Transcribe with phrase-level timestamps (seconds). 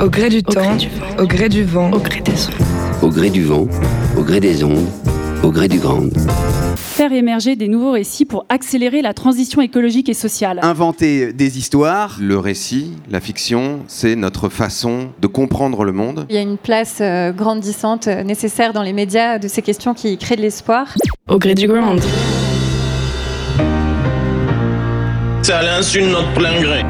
[0.00, 0.78] Au gré du temps,
[1.18, 3.02] au gré du vent, au gré des ondes.
[3.02, 3.66] Au gré du vent,
[4.16, 4.88] au gré des ondes,
[5.42, 6.08] au gré du grand.
[6.76, 10.58] Faire émerger des nouveaux récits pour accélérer la transition écologique et sociale.
[10.62, 12.16] Inventer des histoires.
[12.18, 16.24] Le récit, la fiction, c'est notre façon de comprendre le monde.
[16.30, 19.92] Il y a une place euh, grandissante euh, nécessaire dans les médias de ces questions
[19.92, 20.94] qui créent de l'espoir.
[21.28, 21.96] Au gré du grand.
[25.42, 26.84] C'est à l'insu de notre plein gré.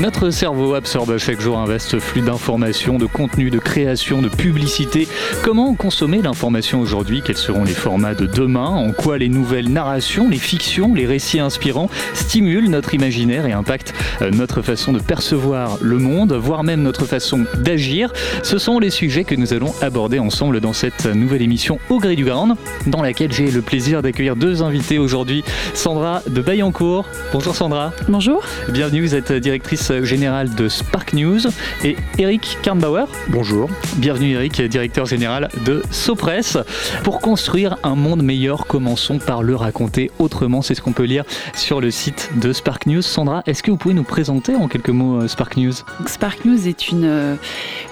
[0.00, 5.06] Notre cerveau absorbe chaque jour un vaste flux d'informations, de contenus, de création, de publicité.
[5.44, 7.22] Comment consommer l'information aujourd'hui?
[7.24, 8.66] Quels seront les formats de demain?
[8.66, 13.94] En quoi les nouvelles narrations, les fictions, les récits inspirants stimulent notre imaginaire et impactent
[14.20, 18.12] euh, notre façon de percevoir le monde, voire même notre façon d'agir?
[18.42, 22.16] Ce sont les sujets que nous allons aborder ensemble dans cette nouvelle émission Au gré
[22.16, 22.56] du Grand,
[22.88, 25.44] dans laquelle j'ai le plaisir d'accueillir deux invités aujourd'hui.
[25.72, 27.06] Sandra de Bayancourt.
[27.32, 27.92] Bonjour Sandra.
[28.08, 28.42] Bonjour.
[28.70, 31.40] Bienvenue, vous êtes directrice général de Spark News,
[31.84, 33.06] et Eric Karnbauer.
[33.28, 33.68] Bonjour.
[33.96, 36.56] Bienvenue Eric, directeur général de Sopress.
[37.02, 40.62] Pour construire un monde meilleur, commençons par le raconter autrement.
[40.62, 43.02] C'est ce qu'on peut lire sur le site de Spark News.
[43.02, 45.72] Sandra, est-ce que vous pouvez nous présenter en quelques mots euh, Spark News?
[46.06, 47.34] Spark News est une, euh,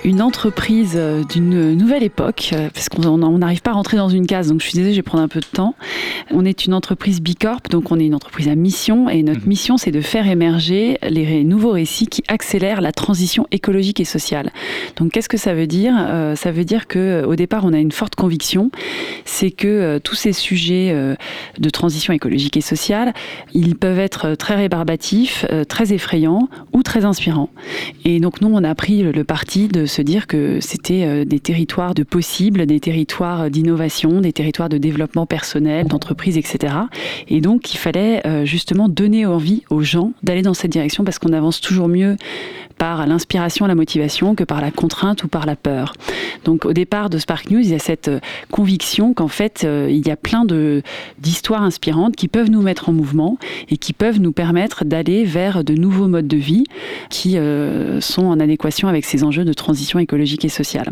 [0.05, 4.49] une entreprise euh, d'une nouvelle époque, parce qu'on n'arrive pas à rentrer dans une case,
[4.49, 5.75] donc je suis désolée, je vais prendre un peu de temps.
[6.31, 9.49] On est une entreprise Bicorp, donc on est une entreprise à mission, et notre mhm.
[9.49, 14.51] mission c'est de faire émerger les nouveaux qui accélère la transition écologique et sociale.
[14.97, 15.95] Donc qu'est-ce que ça veut dire?
[15.99, 18.71] Euh, Ça veut dire que euh, au départ, on a une forte conviction,
[19.25, 20.95] c'est que euh, tous ces sujets
[21.59, 23.13] de transition écologique et sociale,
[23.55, 27.51] ils peuvent être très rébarbatifs, très effrayants ou très inspirants.
[28.05, 31.95] Et donc nous, on a pris le, parti de se dire que c'était des territoires
[31.95, 36.75] de possibles, des territoires d'innovation, des territoires de développement personnel, d'entreprise, etc.
[37.29, 41.33] Et donc il fallait justement donner envie aux gens d'aller dans cette direction parce qu'on
[41.33, 42.17] avance toujours toujours mieux
[42.83, 45.93] par l'inspiration, la motivation que par la contrainte ou par la peur.
[46.45, 48.19] Donc au départ de Spark News, il y a cette euh,
[48.51, 50.45] conviction qu'en fait, euh, il y a plein
[51.17, 53.39] d'histoires inspirantes qui peuvent nous mettre en mouvement
[53.71, 56.65] et qui peuvent nous permettre d'aller vers de nouveaux modes de vie
[57.09, 60.91] qui euh, sont en adéquation avec ces enjeux de transition écologique et sociale.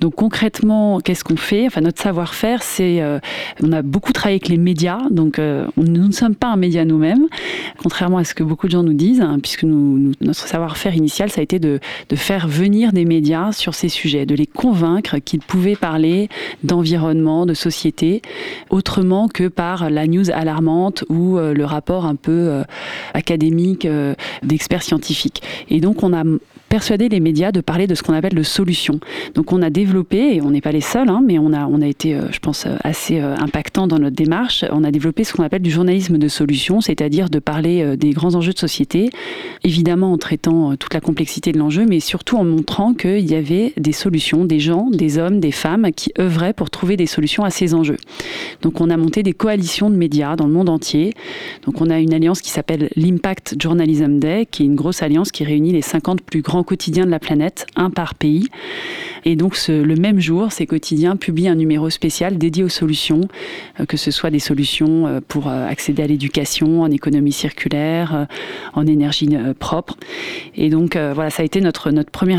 [0.00, 1.66] Donc concrètement, qu'est-ce qu'on fait?
[1.66, 3.02] Enfin, notre savoir-faire, c'est
[3.62, 7.26] on a beaucoup travaillé avec les médias, donc nous ne sommes pas un média nous-mêmes,
[7.76, 11.40] contrairement à ce que beaucoup de gens nous disent, hein, puisque notre savoir-faire initial, ça
[11.40, 15.40] a été de, de faire venir des médias sur ces sujets, de les convaincre qu'ils
[15.40, 16.28] pouvaient parler
[16.64, 18.22] d'environnement, de société,
[18.70, 22.62] autrement que par la news alarmante ou euh, le rapport un peu euh,
[23.14, 25.42] académique euh, d'experts scientifiques.
[25.68, 26.24] Et donc on a
[26.70, 29.00] persuadé les médias de parler de ce qu'on appelle de solutions.
[29.34, 31.82] Donc on a développé, et on n'est pas les seuls, hein, mais on a, on
[31.82, 35.60] a été, je pense, assez impactant dans notre démarche, on a développé ce qu'on appelle
[35.60, 39.10] du journalisme de solutions, c'est-à-dire de parler des grands enjeux de société,
[39.64, 43.72] évidemment en traitant toute la complexité de l'enjeu, mais surtout en montrant qu'il y avait
[43.76, 47.50] des solutions, des gens, des hommes, des femmes qui œuvraient pour trouver des solutions à
[47.50, 47.98] ces enjeux.
[48.62, 51.14] Donc on a monté des coalitions de médias dans le monde entier.
[51.64, 55.32] Donc on a une alliance qui s'appelle l'Impact Journalism Day, qui est une grosse alliance
[55.32, 58.48] qui réunit les 50 plus grands quotidiens de la planète, un par pays.
[59.24, 63.22] Et donc le même jour, ces quotidiens publient un numéro spécial dédié aux solutions,
[63.78, 68.26] euh, que ce soit des solutions euh, pour euh, accéder à l'éducation, en économie circulaire,
[68.74, 69.96] en énergie propre.
[70.56, 72.38] Et donc voilà, ça a été notre, notre premier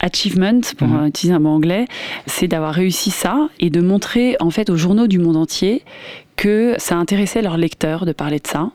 [0.00, 1.06] achievement, pour mmh.
[1.08, 1.86] utiliser un mot anglais,
[2.26, 5.82] c'est d'avoir réussi ça et de montrer en fait aux journaux du monde entier
[6.36, 8.70] que ça intéressait leurs lecteurs de parler de ça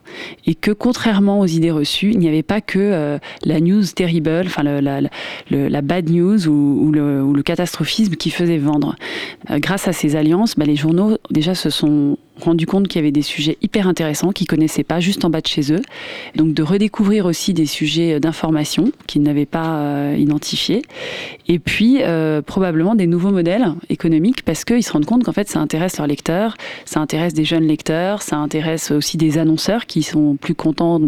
[0.45, 4.43] et que contrairement aux idées reçues, il n'y avait pas que euh, la news terrible,
[4.45, 8.95] enfin la, bad news ou, le, catastrophisme qui faisait vendre.
[9.49, 13.03] Euh, grâce à ces alliances, bah, les journaux déjà se sont rendu compte qu'il y
[13.03, 15.81] avait des sujets hyper intéressants qu'ils connaissaient pas juste en bas de chez eux.
[16.35, 20.81] Donc de redécouvrir aussi des sujets d'information qu'ils n'avaient pas euh, identifiés.
[21.47, 25.49] Et puis euh, probablement des nouveaux modèles économiques parce qu'ils se rendent compte qu'en fait
[25.49, 26.55] ça intéresse leurs lecteurs,
[26.85, 30.99] ça intéresse des jeunes lecteurs, ça intéresse aussi des annonceurs qui sont plus contents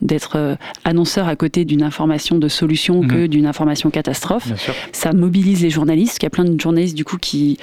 [0.00, 3.28] d'être euh, annonceurs à côté d'une information de solution que mhm.
[3.28, 4.48] d'une information catastrophe.
[4.92, 7.58] Ça mobilise les journalistes, qu'il y a plein de journalistes du coup qui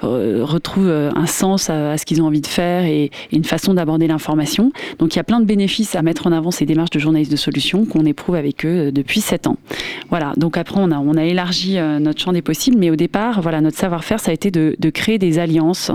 [0.00, 4.72] retrouvent un sens à ce qu'ils ont envie de faire et, une façon d'aborder l'information.
[4.98, 7.32] Donc il y a plein de bénéfices à mettre en avant ces démarches de journalistes
[7.32, 9.56] de solutions qu'on éprouve avec eux euh, depuis sept ans.
[10.10, 13.60] Voilà, donc après on a, élargi euh, notre champ des possibles, mais au départ, voilà,
[13.60, 15.90] notre savoir-faire, ça a été de, créer des alliances,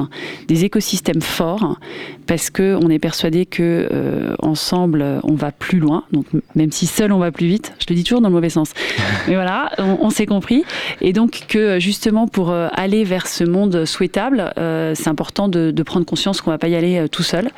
[0.48, 1.80] des écosystèmes forts
[2.28, 6.04] parce que on est persuadé que euh, ensemble on va plus loin.
[6.12, 6.26] Donc
[6.56, 8.74] même si seul on va plus vite, je le dis toujours dans le mauvais sens.
[9.28, 10.64] Mais voilà, on, s'est compris.
[11.02, 15.72] Et donc que justement pour euh, aller vers ce monde souhaitable, euh, c'est important de,
[15.72, 17.50] de, prendre conscience qu'on va pas y aller tout seul.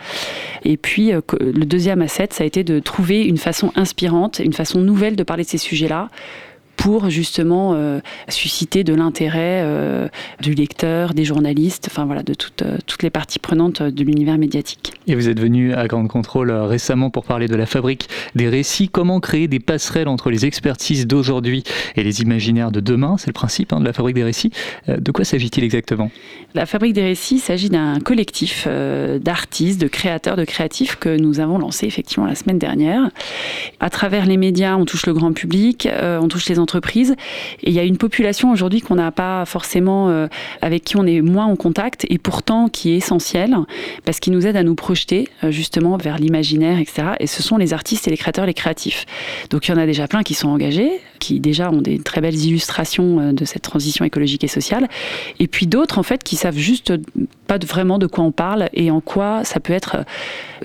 [0.64, 4.80] Et puis le deuxième asset, ça a été de trouver une façon inspirante, une façon
[4.80, 6.10] nouvelle de parler de ces sujets-là
[6.76, 8.00] pour justement euh,
[8.30, 10.08] susciter de l'intérêt euh,
[10.42, 14.38] du lecteur, des journalistes, enfin voilà, de toutes, euh, toutes les parties prenantes de l'univers
[14.38, 14.94] médiatique.
[15.08, 18.90] Et vous êtes venu à Grande Contrôle récemment pour parler de la fabrique des récits.
[18.90, 21.64] Comment créer des passerelles entre les expertises d'aujourd'hui
[21.96, 23.16] et les imaginaires de demain?
[23.18, 24.52] C'est le principe hein, de la fabrique des récits.
[24.88, 26.12] de quoi s'agit-il exactement?
[26.54, 31.58] La fabrique des récits s'agit d'un collectif d'artistes, de créateurs, de créatifs que nous avons
[31.58, 33.10] lancé effectivement la semaine dernière.
[33.80, 36.60] À travers les médias, on touche le grand public, on touche les
[37.64, 40.28] Et il y a une population aujourd'hui qu'on n'a pas forcément, euh,
[40.62, 43.56] avec qui on est moins en contact, et pourtant qui est essentielle,
[44.06, 47.10] parce qu'il nous aide à nous projeter euh, justement vers l'imaginaire, etc.
[47.20, 49.06] Et ce sont les artistes et les créateurs, les créatifs.
[49.50, 52.22] Donc il y en a déjà plein qui sont engagés, qui déjà ont des très
[52.22, 54.88] belles illustrations euh, de cette transition écologique et sociale.
[55.40, 56.94] Et puis d'autres, en fait, qui savent juste
[57.48, 59.98] pas vraiment de quoi on parle et en quoi ça peut être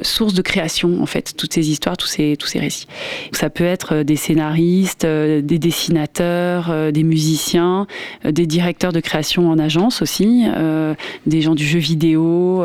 [0.02, 2.86] source de création, en fait, toutes ces histoires, tous ces, tous ces récits.
[3.32, 5.89] Ça peut être des scénaristes, des dessinateurs,
[6.20, 7.86] euh, des musiciens,
[8.24, 10.94] euh, des directeurs de création en agence aussi, euh,
[11.26, 12.64] des gens du jeu vidéo,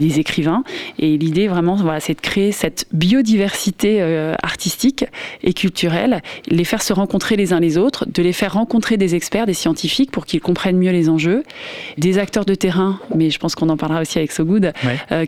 [0.00, 0.64] des écrivains.
[0.98, 4.02] Et l'idée vraiment, voilà, c'est de créer cette biodiversité
[4.42, 5.04] artistique
[5.42, 9.14] et culturelle, les faire se rencontrer les uns les autres, de les faire rencontrer des
[9.14, 11.42] experts, des scientifiques pour qu'ils comprennent mieux les enjeux,
[11.98, 14.72] des acteurs de terrain, mais je pense qu'on en parlera aussi avec So Good,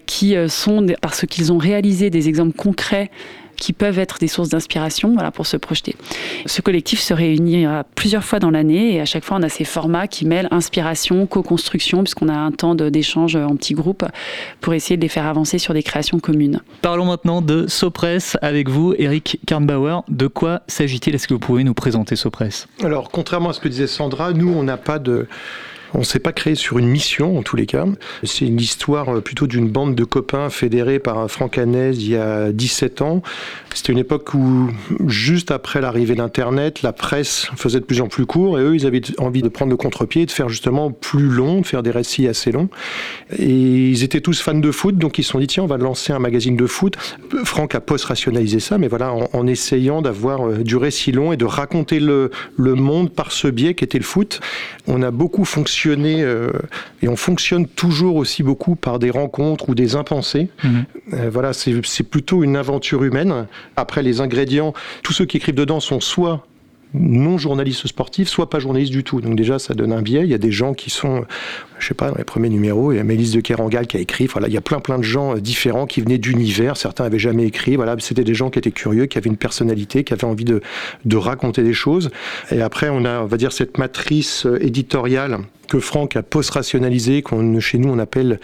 [0.06, 3.11] qui sont, parce qu'ils ont réalisé des exemples concrets
[3.56, 5.97] qui peuvent être des sources d'inspiration voilà, pour se projeter.
[6.47, 9.65] Ce collectif se réunit plusieurs fois dans l'année et à chaque fois on a ces
[9.65, 14.05] formats qui mêlent inspiration, co-construction, puisqu'on a un temps d'échange en petits groupes
[14.61, 16.61] pour essayer de les faire avancer sur des créations communes.
[16.83, 20.01] Parlons maintenant de Sopress avec vous, Eric Karnbauer.
[20.09, 21.15] De quoi s'agit-il?
[21.15, 22.67] Est-ce que vous pouvez nous présenter Sopress?
[22.83, 25.27] Alors, contrairement à ce que disait Sandra, nous, on n'a pas de
[25.94, 27.87] on ne s'est pas créé sur une mission, en tous les cas.
[28.25, 32.17] C'est une histoire euh, plutôt d'une bande de copains fédérés par Franck Hanez il y
[32.17, 33.23] a 17 ans.
[33.75, 34.70] C'était une époque où,
[35.06, 38.87] juste après l'arrivée d'Internet, la presse faisait de plus en plus court et eux, ils
[38.87, 41.91] avaient envie de prendre le contre-pied et de faire justement plus long, de faire des
[41.91, 42.69] récits assez longs.
[43.38, 45.76] Et ils étaient tous fans de foot, donc ils se sont dit, tiens, on va
[45.76, 46.96] lancer un magazine de foot.
[47.44, 51.44] Franck a post-rationalisé ça, mais voilà, en, essayant d'avoir euh, du récit long et de
[51.44, 54.41] raconter le, le monde par ce biais qu'était le foot.
[54.87, 56.51] On a beaucoup fonctionné euh,
[57.03, 60.49] et on fonctionne toujours aussi beaucoup par des rencontres ou des impensés.
[60.63, 60.85] Mhm.
[61.13, 63.47] Euh, voilà, c'est plutôt une aventure humaine.
[63.77, 64.73] Après, les ingrédients,
[65.03, 66.47] tous ceux qui écrivent dedans sont soit
[66.94, 69.20] non journalistes sportifs, soit pas journalistes du tout.
[69.20, 70.23] Donc déjà, ça donne un biais.
[70.23, 71.25] Il y a des gens qui sont,
[71.79, 74.00] je sais pas, dans les premiers numéros, il y a Mélisse de Kerangal qui a
[74.00, 74.26] écrit.
[74.26, 76.76] Voilà, il y a plein plein de gens euh, différents qui venaient d'univers.
[76.76, 77.76] Certains avaient jamais écrit.
[77.76, 80.61] Voilà, c'était des gens qui étaient curieux, qui avaient une personnalité, qui avaient envie de,
[81.17, 82.11] raconter des choses.
[82.50, 85.38] Et après, on a, on va dire, cette matrice euh, éditoriale
[85.69, 88.38] que Franck a post-rationalisé, qu'on chez nous on appelle,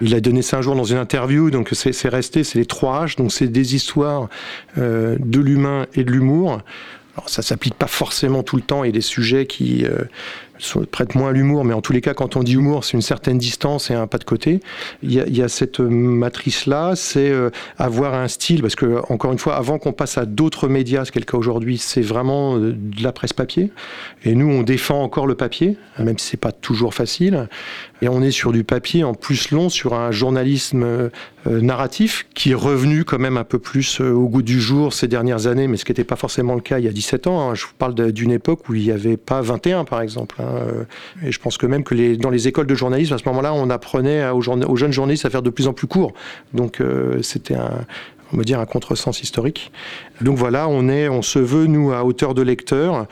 [0.00, 3.04] il a donné ça un jour dans une interview, donc c'est resté, c'est les trois
[3.04, 4.28] H, donc c'est des histoires
[4.78, 6.62] euh, de l'humain et de l'humour.
[7.14, 10.04] Alors ça s'applique pas forcément tout le temps et des sujets qui euh,
[10.90, 13.02] prête moins à l'humour, mais en tous les cas, quand on dit humour, c'est une
[13.02, 14.60] certaine distance et un pas de côté.
[15.02, 19.56] Il y a, cette matrice-là, c'est euh, avoir un style, parce que, encore une fois,
[19.56, 22.72] avant qu'on passe à d'autres médias, ce qui est le cas aujourd'hui, c'est vraiment euh,
[22.72, 23.72] de la presse papier.
[24.24, 27.48] Et nous, on défend encore le papier, même si c'est pas toujours facile.
[28.02, 31.10] Et on est sur du papier en plus long, sur un journalisme euh,
[31.46, 35.46] narratif qui est revenu quand même un peu plus au goût du jour ces dernières
[35.46, 37.50] années, mais ce qui n'était pas forcément le cas il y a 17 ans.
[37.50, 37.54] Hein.
[37.54, 40.36] Je vous parle d'une époque où il n'y avait pas 21, par exemple.
[40.40, 40.48] Hein.
[40.66, 40.84] Euh,
[41.24, 43.70] et je pense que même que dans les écoles de journalisme, à ce moment-là, on
[43.70, 46.12] apprenait aux, jeunes journalistes à faire de plus en plus court.
[46.52, 47.86] Donc euh, c'était un,
[48.40, 49.70] dire un contresens historique.
[50.20, 53.06] Donc voilà, on est, on se veut nous à hauteur de lecteur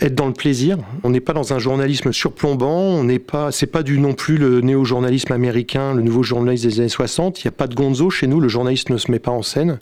[0.00, 0.78] être dans le plaisir.
[1.02, 4.36] On n'est pas dans un journalisme surplombant, on n'est pas, c'est pas du non plus
[4.36, 7.42] le néo-journalisme américain, le nouveau journalisme des années 60.
[7.42, 9.42] Il n'y a pas de gonzo chez nous, le journaliste ne se met pas en
[9.42, 9.78] scène.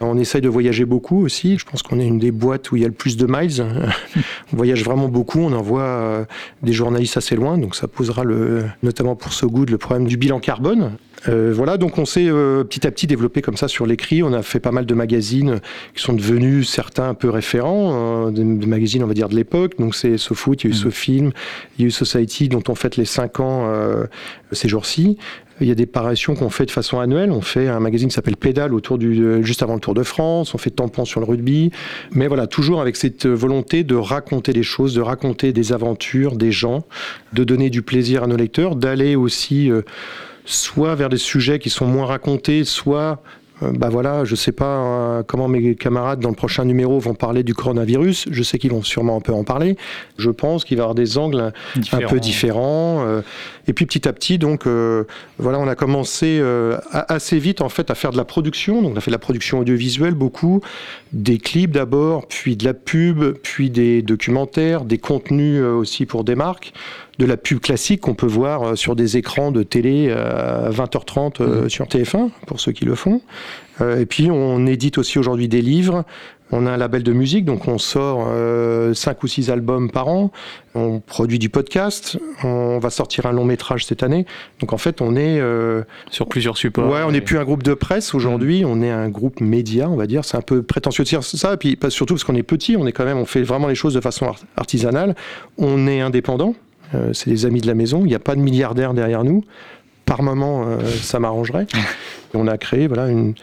[0.00, 1.58] On essaye de voyager beaucoup aussi.
[1.58, 3.64] Je pense qu'on est une des boîtes où il y a le plus de miles.
[4.52, 6.24] on voyage vraiment beaucoup, on envoie euh,
[6.62, 10.16] des journalistes assez loin, donc ça posera le, notamment pour ce goût, le problème du
[10.16, 10.92] bilan carbone.
[11.28, 14.22] Euh, voilà, donc on s'est euh, petit à petit développé comme ça sur l'écrit.
[14.22, 15.60] On a fait pas mal de magazines
[15.94, 19.78] qui sont devenus certains un peu référents, hein, des, magazines on va dire de l'époque.
[19.78, 20.82] Donc c'est SoFoot, il y a eu mmh.
[20.82, 21.32] SoFilm,
[21.78, 24.04] il y a eu Society dont on fête les 5 ans euh,
[24.52, 25.16] ces jours-ci.
[25.60, 27.30] Il y a des parutions qu'on fait de façon annuelle.
[27.30, 30.52] On fait un magazine qui s'appelle Pédale autour du, juste avant le Tour de France.
[30.52, 31.70] On fait Tampon sur le rugby.
[32.10, 36.50] Mais voilà, toujours avec cette volonté de raconter des choses, de raconter des aventures, des
[36.50, 36.84] gens,
[37.34, 39.70] de donner du plaisir à nos lecteurs, d'aller aussi
[40.44, 43.22] soit vers des sujets qui sont moins racontés, soit
[43.62, 47.14] euh, bah voilà, je sais pas euh, comment mes camarades dans le prochain numéro vont
[47.14, 48.26] parler du coronavirus.
[48.30, 49.76] Je sais qu'ils vont sûrement un peu en parler.
[50.18, 51.52] Je pense qu'il va y avoir des angles
[51.92, 53.04] un peu différents.
[53.06, 53.22] Euh,
[53.68, 54.66] et puis petit à petit, donc
[55.38, 56.42] voilà, on a commencé
[56.92, 58.82] assez vite en fait à faire de la production.
[58.82, 60.60] Donc on a fait de la production audiovisuelle beaucoup,
[61.12, 66.34] des clips d'abord, puis de la pub, puis des documentaires, des contenus aussi pour des
[66.34, 66.74] marques
[67.18, 71.40] de la pub classique qu'on peut voir euh, sur des écrans de télé à 20h30
[71.40, 71.68] euh, mmh.
[71.68, 73.20] sur TF1, pour ceux qui le font.
[73.80, 76.04] Euh, et puis on édite aussi aujourd'hui des livres.
[76.50, 78.28] On a un label de musique, donc on sort
[78.94, 80.30] 5 ou 6 albums par an.
[80.74, 82.18] On produit du podcast.
[82.44, 84.24] On va sortir un long métrage cette année.
[84.60, 85.40] Donc en fait, on est
[86.10, 86.88] sur plusieurs supports.
[86.92, 88.62] Ouais, on n'est plus un groupe de presse aujourd'hui.
[88.62, 88.68] Mmh.
[88.68, 90.24] On est un groupe média, on va dire.
[90.24, 91.54] C'est un peu prétentieux de dire ça.
[91.54, 92.76] Et puis surtout parce qu'on est petit.
[92.76, 95.16] On est quand même, on fait vraiment les choses de façon artisanale.
[95.58, 96.54] On est indépendant.
[96.94, 98.00] Euh, c'est des amis de la maison.
[98.04, 99.44] Il n'y a pas de milliardaires derrière nous.
[100.04, 101.66] Par moment, euh, ça m'arrangerait.
[102.34, 103.34] on a créé voilà, une,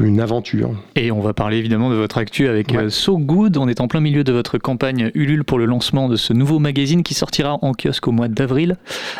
[0.00, 0.70] une aventure.
[0.96, 3.56] Et on va parler évidemment de votre actu avec euh, So Good.
[3.56, 6.58] On est en plein milieu de votre campagne Ulule pour le lancement de ce nouveau
[6.58, 8.76] magazine qui sortira en kiosque au mois d'avril.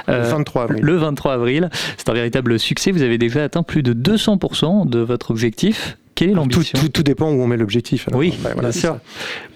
[0.09, 0.85] le 23 avril.
[0.85, 1.71] Le 23 avril.
[1.97, 2.91] C'est un véritable succès.
[2.91, 5.97] Vous avez déjà atteint plus de 200% de votre objectif.
[6.23, 8.09] Quelle est l'ambition tout, tout, dépend où on met l'objectif.
[8.12, 8.99] Oui, ben bien sûr.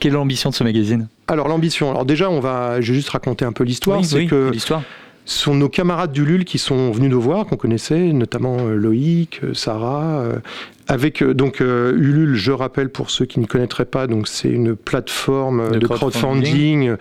[0.01, 1.09] Quelle est l'ambition de ce magazine?
[1.29, 4.05] Alors l'ambition, alors déjà on va, je vais juste raconter un peu l'histoire.
[4.05, 4.83] c'est que l'histoire.
[5.27, 8.77] Ce sont nos camarades du LUL qui sont venus nous voir, qu'on connaissait, notamment euh,
[8.77, 10.39] Loïc, euh, Sarah, euh,
[10.87, 15.79] avec donc Ulule, je rappelle pour ceux qui ne connaîtraient pas, donc c'est une plateforme
[15.79, 16.95] de, crowdfunding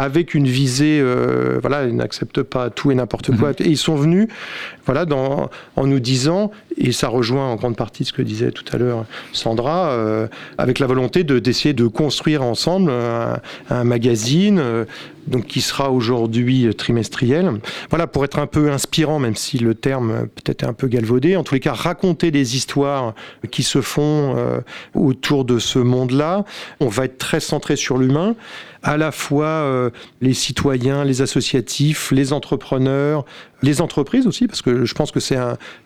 [0.00, 3.50] avec une visée, euh, voilà, ils n'acceptent pas tout et n'importe quoi.
[3.50, 3.56] Mhm.
[3.58, 4.28] Et ils sont venus,
[4.86, 8.64] voilà, dans, en nous disant, et ça rejoint en grande partie ce que disait tout
[8.72, 9.04] à l'heure
[9.34, 10.26] Sandra, euh,
[10.56, 14.86] avec la volonté de d'essayer de construire ensemble un, magazine, euh,
[15.30, 17.52] donc qui sera aujourd'hui trimestriel.
[17.88, 21.36] Voilà, pour être un peu inspirant, même si le terme peut-être est un peu galvaudé,
[21.36, 23.14] en tous les cas, raconter des histoires
[23.50, 24.36] qui se font
[24.94, 26.44] autour de ce monde-là.
[26.80, 28.34] On va être très centré sur l'humain
[28.82, 33.24] à la fois euh, les citoyens, les associatifs, les entrepreneurs,
[33.62, 35.36] les entreprises aussi, parce que je pense que c'est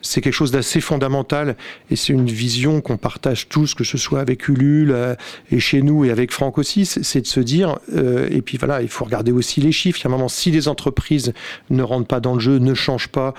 [0.03, 1.57] c'est quelque chose d'assez fondamental
[1.91, 5.15] et c'est une vision qu'on partage tous, que ce soit avec Ulule euh,
[5.51, 8.83] et chez nous et avec Franck aussi, c'est de se dire, euh, et puis voilà,
[8.83, 9.99] il faut regarder aussi les chiffres.
[10.01, 11.33] Il y a un moment, si les entreprises
[11.71, 13.35] ne rentrent pas dans le jeu, ne changent pas,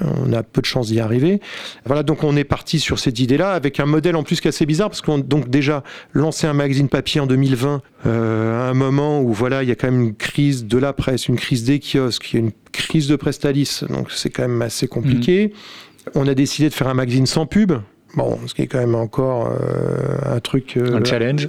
[0.00, 1.40] on a peu de chances d'y arriver.
[1.84, 4.50] Voilà, donc on est parti sur cette idée-là avec un modèle en plus qui est
[4.50, 5.82] assez bizarre parce qu'on donc déjà
[6.12, 9.74] lancé un magazine papier en 2020 euh, à un moment où voilà il y a
[9.74, 12.52] quand même une crise de la presse, une crise des kiosques, il y a une
[12.72, 15.48] crise de Prestalis, donc c'est quand même assez compliqué.
[15.48, 16.10] Mmh.
[16.14, 17.72] On a décidé de faire un magazine sans pub,
[18.14, 20.76] Bon, ce qui est quand même encore euh, un truc.
[20.76, 21.48] Euh, un challenge.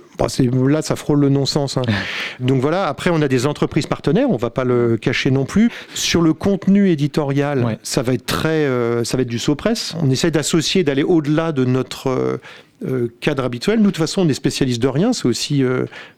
[0.67, 1.77] là, ça frôle le non-sens.
[1.77, 1.82] Hein.
[2.39, 2.88] Donc voilà.
[2.88, 4.29] Après, on a des entreprises partenaires.
[4.29, 5.70] On va pas le cacher non plus.
[5.93, 9.96] Sur le contenu éditorial, ça va être très, euh, ça va être du Sopress.
[10.01, 12.39] On essaie d'associer, d'aller au-delà de notre
[13.19, 13.77] cadre habituel.
[13.79, 15.13] Nous, de toute façon, on est spécialiste de rien.
[15.13, 15.63] C'est aussi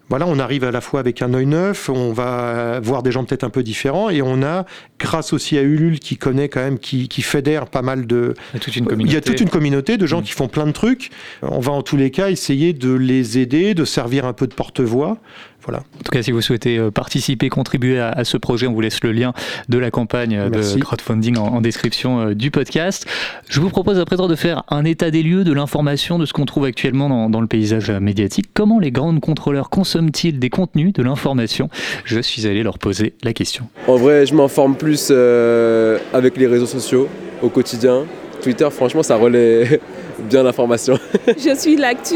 [0.10, 3.24] voilà, on arrive à la fois avec un œil neuf, on va voir des gens
[3.24, 4.66] peut-être un peu différents, et on a,
[5.00, 8.36] grâce aussi à Ulule qui connaît quand même, qui, fédère pas mal de...
[8.54, 10.26] Il y a toute une communauté, toute une communauté de gens mm.
[10.26, 11.10] qui font plein de trucs.
[11.42, 14.54] On va en tous les cas essayer de les aider, de servir un peu de
[14.54, 15.18] porte-voix.
[15.66, 15.80] Voilà.
[15.80, 19.04] En tout cas, si vous souhaitez euh, participer, contribuer à, ce projet, on vous laisse
[19.04, 19.34] le lien
[19.68, 23.08] de la campagne euh, de crowdfunding en, description euh, du podcast.
[23.50, 26.34] Je vous propose à présent de faire un état des lieux de l'information, de ce
[26.34, 28.46] qu'on trouve actuellement dans, dans, le paysage médiatique.
[28.54, 31.70] Comment les grandes contrôleurs consomment-ils des contenus, de l'information?
[32.04, 33.68] Je suis allé leur poser la question.
[33.88, 37.08] En vrai, je m'informe plus avec les réseaux sociaux
[37.42, 38.04] au quotidien.
[38.42, 39.80] Twitter, franchement, ça relaie
[40.30, 41.00] bien l'information.
[41.28, 42.16] je suis l'actu,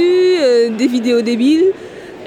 [0.78, 1.74] des vidéos débiles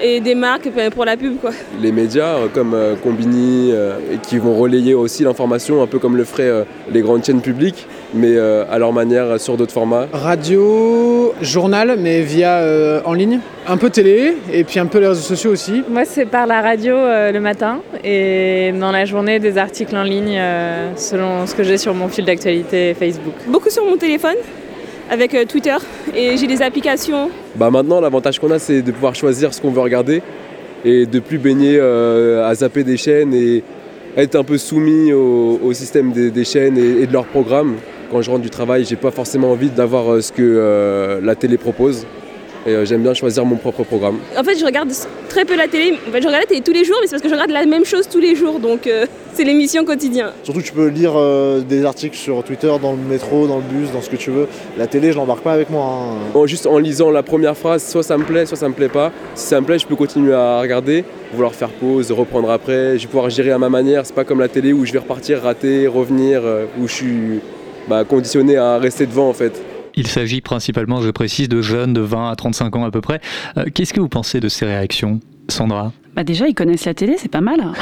[0.03, 1.39] et des marques pour la pub.
[1.41, 1.51] Quoi.
[1.81, 6.17] Les médias euh, comme euh, Combini euh, qui vont relayer aussi l'information un peu comme
[6.17, 10.07] le feraient les grandes chaînes publiques mais à leur manière sur d'autres formats.
[10.13, 15.23] Radio, journal mais via en ligne, un peu télé et puis un peu les réseaux
[15.23, 15.83] sociaux aussi.
[15.89, 20.41] Moi c'est par la radio le matin et dans la journée des articles en ligne
[20.97, 23.35] selon ce que j'ai sur mon fil d'actualité Facebook.
[23.47, 24.37] Beaucoup sur mon téléphone?
[25.11, 25.77] Avec euh, Twitter
[26.15, 27.31] et j'ai des applications.
[27.57, 30.23] Bah maintenant l'avantage qu'on a c'est de pouvoir choisir ce qu'on veut regarder
[30.85, 33.63] et de plus baigner euh, à zapper des chaînes et
[34.17, 37.77] être un peu soumis au, système des, chaînes et, de leurs programmes.
[38.11, 41.57] Quand je rentre du travail, j'ai pas forcément envie d'avoir euh, ce que la télé
[41.57, 42.07] propose.
[42.67, 44.19] Et j'aime bien choisir mon propre programme.
[44.37, 44.93] En fait, je regarde
[45.29, 45.95] très peu la télé.
[46.07, 47.85] je regarde la télé tous les jours, mais c'est parce que je regarde la même
[47.85, 48.61] chose tous les jours.
[48.61, 48.87] Donc,
[49.35, 50.31] c'est l'émission quotidienne.
[50.43, 53.91] Surtout tu peux lire euh, des articles sur Twitter, dans le métro, dans le bus,
[53.93, 54.49] dans ce que tu veux.
[54.79, 55.85] La télé, je l'embarque pas avec moi.
[56.35, 56.47] Hein.
[56.47, 59.13] juste en lisant la première phrase, soit ça me plaît, soit ça me plaît pas.
[59.35, 62.99] Si ça me plaît, je peux continuer à regarder, vouloir faire pause, reprendre après.
[62.99, 64.05] Je vais pouvoir gérer à ma manière.
[64.07, 67.41] C'est pas comme la télé où je vais repartir, rater, revenir, euh, où je suis
[67.89, 69.63] bah, conditionnés à rester devant en fait.
[69.95, 73.21] Il s'agit principalement, je précise, de jeunes de 20 à 35 ans à peu près.
[73.59, 75.93] Euh, Qu'est-ce que vous pensez de ces réactions, Sandra?
[76.15, 77.61] Bah déjà, ils connaissent la télé, c'est pas mal.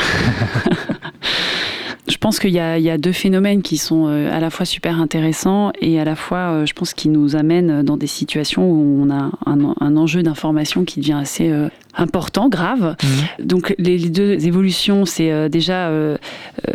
[2.11, 4.50] Je pense qu'il y, a- il y a deux phénomènes qui sont euh, à la
[4.50, 8.07] fois super intéressants et à la fois, euh, je pense, qui nous amènent dans des
[8.09, 12.97] situations où on a un, un enjeu d'information qui devient assez euh, important, grave.
[13.43, 16.17] Donc les, les deux évolutions, c'est euh, déjà euh,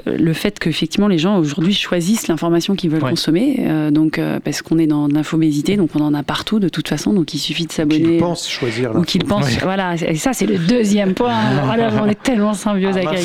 [0.06, 4.88] le fait qu'effectivement les gens aujourd'hui choisissent l'information qu'ils veulent consommer, donc parce qu'on est
[4.88, 7.72] dans de l'infobésité, donc on en a partout de toute façon, donc il suffit de
[7.72, 8.02] s'abonner.
[8.04, 9.60] Qu'ils pensent choisir Ou qu'ils pensent, Ouais.
[9.64, 11.34] voilà, et ça c'est le deuxième point.
[11.66, 13.20] Voilà, on est tellement symbiose Ah, avec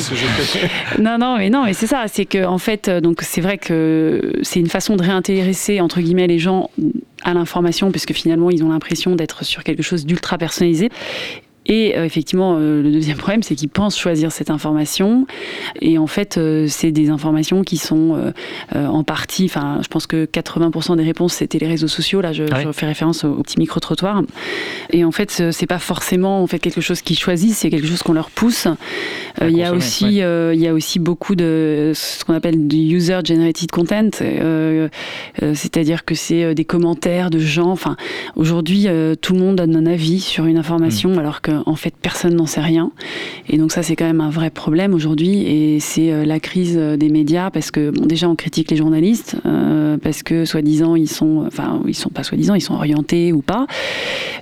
[0.99, 3.57] Non, non, mais non, mais c'est ça, c'est que en fait, euh, donc c'est vrai
[3.57, 6.69] que c'est une façon de réintéresser entre guillemets les gens
[7.23, 10.89] à l'information, puisque finalement ils ont l'impression d'être sur quelque chose d'ultra personnalisé.
[11.67, 15.27] Et euh, effectivement, euh, le deuxième problème, c'est qu'ils pensent choisir cette information.
[15.79, 18.31] Et en fait, euh, c'est des informations qui sont euh,
[18.75, 22.19] euh, en partie, enfin, je pense que 80% des réponses, c'était les réseaux sociaux.
[22.21, 22.63] Là, je, Ouais.
[22.63, 24.23] je fais référence au, petit micro-trottoir.
[24.91, 27.87] Et en fait, ce- c'est pas forcément en fait, quelque chose qu'ils choisissent, c'est quelque
[27.87, 28.67] chose qu'on leur pousse.
[29.41, 30.23] Euh, il y a aussi, ouais.
[30.23, 34.09] euh, il y a aussi beaucoup de ce qu'on appelle du user-generated content.
[34.21, 34.89] euh,
[35.43, 37.69] euh, C'est-à-dire que c'est euh, des commentaires de gens.
[37.71, 37.95] Enfin,
[38.35, 42.35] aujourd'hui, euh, tout le monde donne un avis sur une information, alors qu'en fait, personne
[42.35, 42.91] n'en sait rien.
[43.49, 45.43] Et donc ça, c'est quand même un vrai problème aujourd'hui.
[45.43, 48.77] Et c'est euh, la crise euh, des médias, parce que bon, déjà, on critique les
[48.77, 53.33] journalistes, euh, parce que soi-disant, ils sont, enfin, ils sont pas soi-disant, ils sont orientés
[53.33, 53.67] ou pas.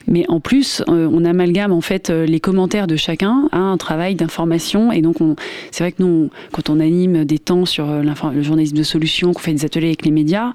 [0.08, 4.92] Mais en plus, on amalgame en fait les commentaires de chacun à un travail d'information.
[4.92, 5.36] Et donc, on-
[5.72, 9.40] c'est vrai que nous, quand on anime des temps sur le journalisme de solution, qu'on
[9.40, 10.54] fait des ateliers avec les médias,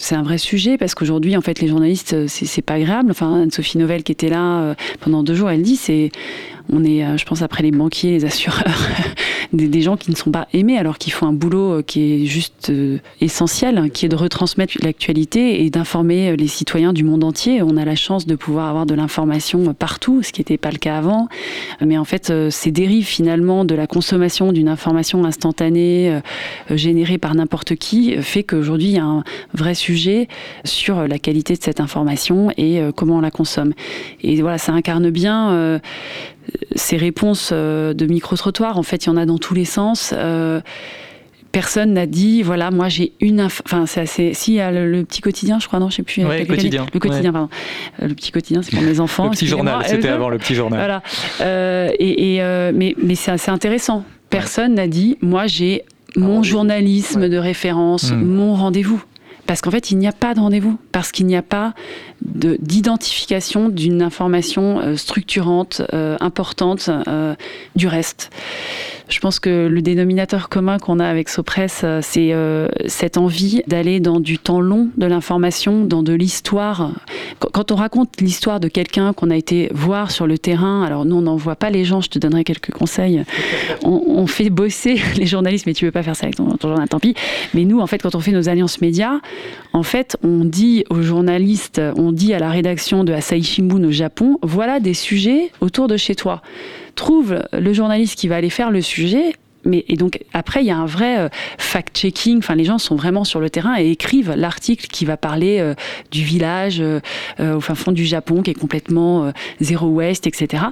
[0.00, 3.10] c'est un vrai sujet parce qu'aujourd'hui, en fait, les journalistes, euh, c'est pas agréable.
[3.10, 6.10] Enfin, Anne-Sophie Novelle qui était là euh, pendant deux jours, elle dit, c'est,
[6.72, 8.88] on est, euh, je pense, après les banquiers, les assureurs,
[9.52, 12.26] des, gens qui ne sont pas aimés alors qu'ils font un boulot euh, qui est
[12.26, 17.24] juste euh, essentiel, hein, qui est de retransmettre l'actualité et d'informer les citoyens du monde
[17.24, 17.62] entier.
[17.62, 20.78] On a la chance de pouvoir avoir de l'information partout, ce qui n'était pas le
[20.78, 21.28] cas avant.
[21.80, 26.20] Mais en fait, ces dérives finalement de la consommation d'une information instantanée
[26.70, 29.24] générée par n'importe qui fait qu'aujourd'hui, il y a un
[29.54, 30.28] vrai sujet
[30.64, 33.72] sur la qualité de cette information et comment on la consomme.
[34.22, 35.80] Et voilà, ça incarne bien
[36.74, 38.78] ces réponses euh, de micro-trottoir.
[38.78, 40.12] En fait, il y en a dans tous les sens.
[40.16, 40.60] Euh,
[41.52, 43.40] Personne n'a dit, voilà, moi j'ai une.
[43.40, 44.34] Enfin, c'est assez.
[44.34, 46.24] Si, il y a le, le petit quotidien, je crois, non, je sais plus.
[46.24, 47.32] Ouais, quotidien, Le quotidien, ouais.
[47.32, 47.48] pardon.
[48.00, 49.24] Euh, Le petit quotidien, c'est pour mes enfants.
[49.24, 50.78] Le petit journal, c'était avant le petit journal.
[50.78, 51.02] Voilà.
[51.40, 54.04] Euh, et, et, euh, mais mais c'est assez intéressant.
[54.30, 55.82] Personne n'a dit, moi j'ai
[56.14, 58.22] mon journalisme de référence, Mm.
[58.24, 59.02] mon rendez-vous.
[59.50, 61.74] Parce qu'en fait, il n'y a pas de rendez-vous, parce qu'il n'y a pas
[62.24, 67.34] de- d'identification d'une information euh, structurante, euh, importante euh,
[67.74, 68.30] du reste.
[69.08, 72.32] Je pense que le dénominateur commun qu'on a avec Sopress, c'est
[72.86, 76.92] cette envie d'aller dans du temps long de l'information, dans de l'histoire.
[77.52, 81.16] Quand- on raconte l'histoire de quelqu'un qu'on a été voir sur le terrain, alors nous
[81.16, 83.24] on n'envoie pas les gens, je te donnerai quelques conseils.
[83.82, 87.00] On, fait bosser les journalistes, mais tu veux pas faire ça avec ton journal, tant
[87.00, 87.16] pis.
[87.52, 89.18] Mais nous, en fait, quand on fait nos alliances médias,
[89.72, 93.92] en fait, on dit aux journalistes, on dit à la rédaction de Asahi Shimbun au
[93.92, 96.42] Japon, voilà des sujets autour de chez toi.
[96.96, 99.34] Trouve le journaliste qui va aller faire le sujet.
[99.64, 102.38] Mais, et donc après, il y a un vrai euh, fact-checking.
[102.38, 105.74] Enfin, les gens sont vraiment sur le terrain et écrivent l'article qui va parler euh,
[106.10, 107.00] du village euh,
[107.38, 110.64] au fin fond du Japon, qui est complètement zéro waste, etc.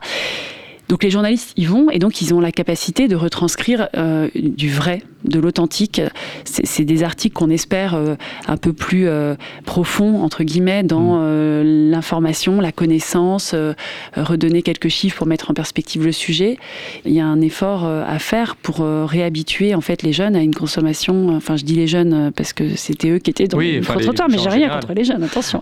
[0.88, 3.88] Donc les journalistes y vont et donc ils ont la capacité de retranscrire
[4.34, 6.00] du vrai, de l'authentique.
[6.44, 8.14] C'est des articles qu'on espère euh,
[8.46, 13.74] un peu plus euh, profonds entre guillemets dans euh, l'information, la connaissance, euh,
[14.16, 16.58] redonner quelques chiffres pour mettre en perspective le sujet.
[17.04, 20.36] Il y a un effort euh, à faire pour euh, réhabituer en fait les jeunes
[20.36, 21.34] à une consommation.
[21.36, 24.28] Enfin, je dis les jeunes parce que c'était eux qui étaient dans Oui, le trottoir,
[24.28, 24.80] mais j'ai en rien général.
[24.80, 25.60] contre les jeunes, attention.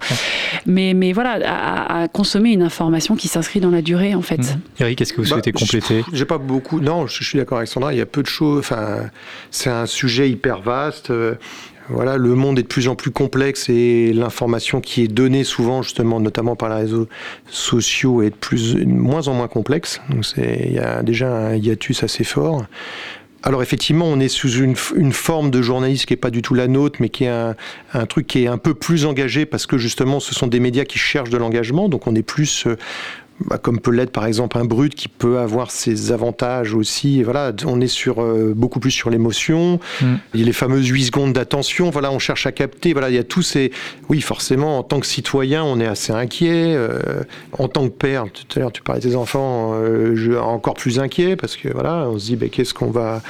[0.66, 4.56] mais mais voilà, à, à consommer une information qui s'inscrit dans la durée en fait.
[4.80, 6.04] Eric, est-ce que vous Bah, souhaitez compléter?
[6.12, 6.80] J'ai pas beaucoup.
[6.80, 7.92] Non, je, je suis d'accord avec Sandra.
[7.94, 8.58] Il y a peu de choses.
[8.60, 9.10] Enfin,
[9.50, 10.60] c'est un sujet hyper
[11.10, 11.34] euh,
[11.88, 15.82] Voilà, le monde est de plus en plus complexe et l'information qui est donnée souvent,
[15.82, 17.08] justement, notamment par les réseaux
[17.48, 20.00] sociaux, est de plus, moins en moins complexe.
[20.10, 22.64] Donc, il y a déjà un hiatus assez fort.
[23.46, 24.74] Alors effectivement, on est sous une,
[25.12, 27.54] forme de journalisme qui n'est pas du tout la nôtre, mais qui est un,
[27.94, 30.84] un truc qui est un peu plus engagé parce que justement, ce sont des médias
[30.84, 31.88] qui cherchent de l'engagement.
[31.88, 32.76] Donc on est plus euh,
[33.44, 37.22] bah, comme peut l'être par exemple un brut qui peut avoir ses avantages aussi.
[37.22, 39.78] Voilà, on est sur euh, beaucoup plus sur l'émotion.
[40.00, 40.14] Mm.
[40.32, 41.90] Il y a les fameuses 8 secondes d'attention.
[41.90, 42.92] Voilà, on cherche à capter.
[42.92, 43.72] Voilà, il y a tous ces.
[44.08, 46.74] Oui, forcément, en tant que citoyen, on est assez inquiet.
[46.74, 46.98] Euh,
[47.52, 50.74] en tant que père, tout à l'heure, tu parlais de tes enfants, euh, je encore
[50.74, 53.20] plus inquiet parce que voilà, on se dit, ben, qu'est-ce qu'on va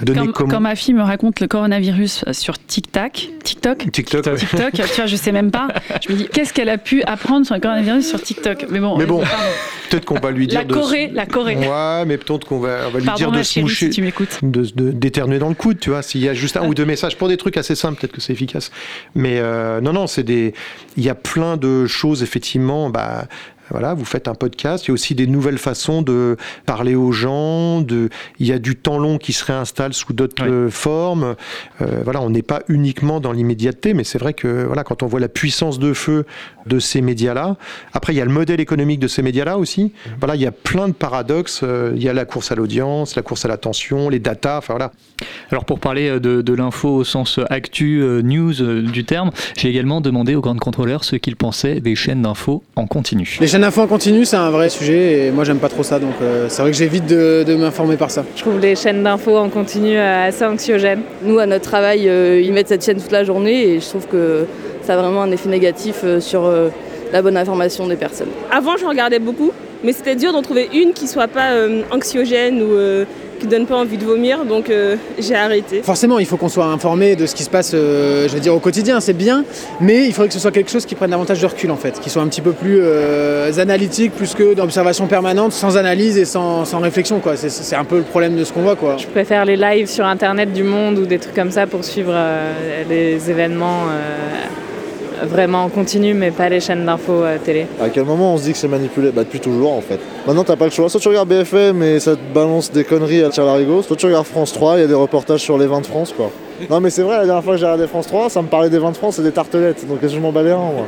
[0.00, 0.50] donner Quand, comme.
[0.50, 4.34] quand ma fille me raconte le coronavirus sur TikTok, TikTok, TikTok.
[4.36, 5.68] TikTok, tu vois, je sais même pas.
[6.06, 8.66] Je me dis, qu'est-ce qu'elle a pu apprendre sur le coronavirus sur TikTok?
[8.70, 9.41] Mais bon, Mais bon, pardon.
[9.90, 10.74] peut-être qu'on va lui dire la de.
[10.74, 11.56] Corée, la Corée.
[11.56, 14.02] Ouais, mais peut-être qu'on va, on va lui Pardon, dire de se moucher, si
[14.42, 16.02] d'éternuer dans le coude, tu vois.
[16.02, 18.20] S'il y a juste un ou deux messages pour des trucs assez simples, peut-être que
[18.20, 18.70] c'est efficace.
[19.14, 20.54] Mais euh, non, non, c'est des.
[20.96, 22.90] Il y a plein de choses effectivement.
[22.90, 23.26] Bah,
[23.72, 24.84] voilà, vous faites un podcast.
[24.84, 27.80] Il y a aussi des nouvelles façons de parler aux gens.
[27.80, 31.34] De, il y a du temps long qui se réinstalle sous d'autres euh, formes.
[31.80, 35.06] Euh, voilà, on n'est pas uniquement dans l'immédiateté, mais c'est vrai que voilà, quand on
[35.06, 36.26] voit la puissance de feu
[36.66, 37.56] de ces médias-là.
[37.92, 39.92] Après, il y a le modèle économique de ces médias-là aussi.
[40.20, 41.60] Voilà, il y a plein de paradoxes.
[41.64, 44.58] Euh, Il y a la course à l'audience, la course à l'attention, les datas.
[44.58, 44.92] Enfin voilà.
[45.50, 50.34] Alors pour parler de, de l'info au sens actu, news du terme, j'ai également demandé
[50.34, 53.38] aux grandes contrôleurs ce qu'ils pensaient des chaînes d'info en continu.
[53.40, 56.00] Les chaînes d'infos en continu, c'est un vrai sujet et moi j'aime pas trop ça,
[56.00, 58.24] donc euh, c'est vrai que j'évite de, de m'informer par ça.
[58.34, 61.02] Je trouve les chaînes d'infos en continu euh, assez anxiogènes.
[61.22, 64.08] Nous, à notre travail, euh, ils mettent cette chaîne toute la journée et je trouve
[64.08, 64.46] que
[64.82, 66.70] ça a vraiment un effet négatif euh, sur euh,
[67.12, 68.30] la bonne information des personnes.
[68.50, 69.52] Avant, je regardais beaucoup,
[69.84, 73.04] mais c'était dur d'en trouver une qui soit pas euh, anxiogène ou euh,
[73.42, 75.82] qui donne pas envie de vomir, donc euh, j'ai arrêté.
[75.82, 78.54] Forcément, il faut qu'on soit informé de ce qui se passe, euh, je veux dire,
[78.54, 79.44] au quotidien, c'est bien,
[79.80, 81.98] mais il faudrait que ce soit quelque chose qui prenne davantage de recul en fait,
[82.00, 86.24] qui soit un petit peu plus euh, analytique, plus que d'observation permanente, sans analyse et
[86.24, 87.36] sans, sans réflexion quoi.
[87.36, 88.96] C'est- C'est un peu le problème de ce qu'on voit quoi.
[88.98, 92.12] Je préfère les lives sur internet du monde ou des trucs comme ça pour suivre
[92.14, 94.44] euh, les événements euh,
[95.24, 97.66] vraiment en continu, mais pas les chaînes d'infos euh, télé.
[97.80, 99.10] À quel moment on se dit que c'est manipulé?
[99.10, 99.98] Bah depuis toujours en fait.
[100.26, 100.88] Maintenant t'as pas le choix.
[100.88, 104.06] Soit tu regardes BFM et ça te balance des conneries à tire larigot, soit tu
[104.06, 106.30] regardes France 3, il y a des reportages sur les vins de France quoi.
[106.70, 108.70] Non mais c'est vrai, la dernière fois que j'ai regardé France 3, ça me parlait
[108.70, 110.86] des vins de France et des tartelettes, donc je m'en les reins moi?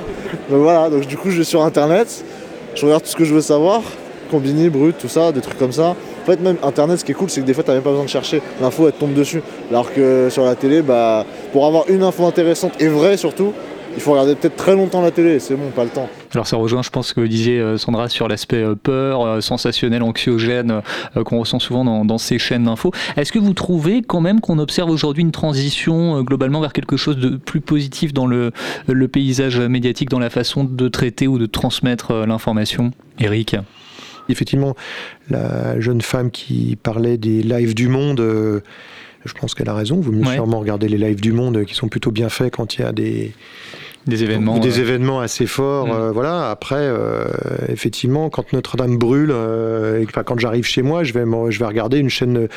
[0.50, 2.24] Donc voilà, donc du coup je vais sur internet,
[2.74, 3.82] je regarde tout ce que je veux savoir,
[4.30, 5.94] combini, brut, tout ça, des trucs comme ça.
[6.22, 7.90] En fait même internet ce qui est cool c'est que des fois t'as même pas
[7.90, 9.42] besoin de chercher, l'info elle te tombe dessus.
[9.70, 13.52] Alors que sur la télé, bah pour avoir une info intéressante et vraie surtout,
[13.94, 16.08] il faut regarder peut-être très longtemps la télé, c'est bon, pas le temps.
[16.32, 19.40] Alors ça rejoint, je pense, ce que disait euh, Sandra sur l'aspect euh, peur, euh,
[19.40, 20.80] sensationnel, anxiogène
[21.24, 22.92] qu'on ressent souvent dans, dans ces chaînes d'infos.
[23.16, 27.16] Est-ce que vous trouvez quand même qu'on observe aujourd'hui une transition globalement vers quelque chose
[27.18, 28.50] de plus positif dans le,
[28.88, 32.90] le paysage médiatique, dans la façon de traiter ou de transmettre l'information?
[33.20, 33.56] Eric
[34.28, 34.74] Effectivement,
[35.28, 38.60] la jeune femme qui parlait des lives du monde, euh,
[39.26, 40.00] je pense qu'elle a raison.
[40.00, 40.34] Vaut mieux Ouais.
[40.34, 42.92] sûrement regarder les lives du monde qui sont plutôt bien faits quand il y a
[42.92, 43.32] des,
[44.06, 45.86] des événements, ou des euh, événements assez forts.
[45.86, 45.90] Mm.
[45.92, 46.50] euh, voilà.
[46.50, 47.24] Après, euh,
[47.68, 51.50] effectivement, quand Notre-Dame brûle, euh, et que, enfin, quand j'arrive chez moi, je vais, me-
[51.50, 52.48] je vais regarder une chaîne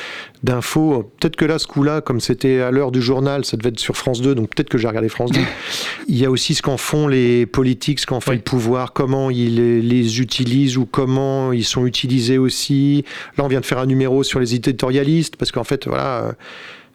[0.44, 1.10] d'infos.
[1.20, 3.96] Peut-être que là, ce coup-là, comme c'était à l'heure du journal, ça devait être sur
[3.98, 5.40] France 2, donc peut-être que j'ai regardé France 2.
[6.08, 9.30] Il y a aussi ce qu'en font les politiques, ce qu'en fait le pouvoir, comment
[9.30, 13.04] ils les, les utilisent ou comment ils sont utilisés aussi.
[13.38, 16.34] Là, on vient de faire un numéro sur les éditorialistes, parce qu'en fait, voilà,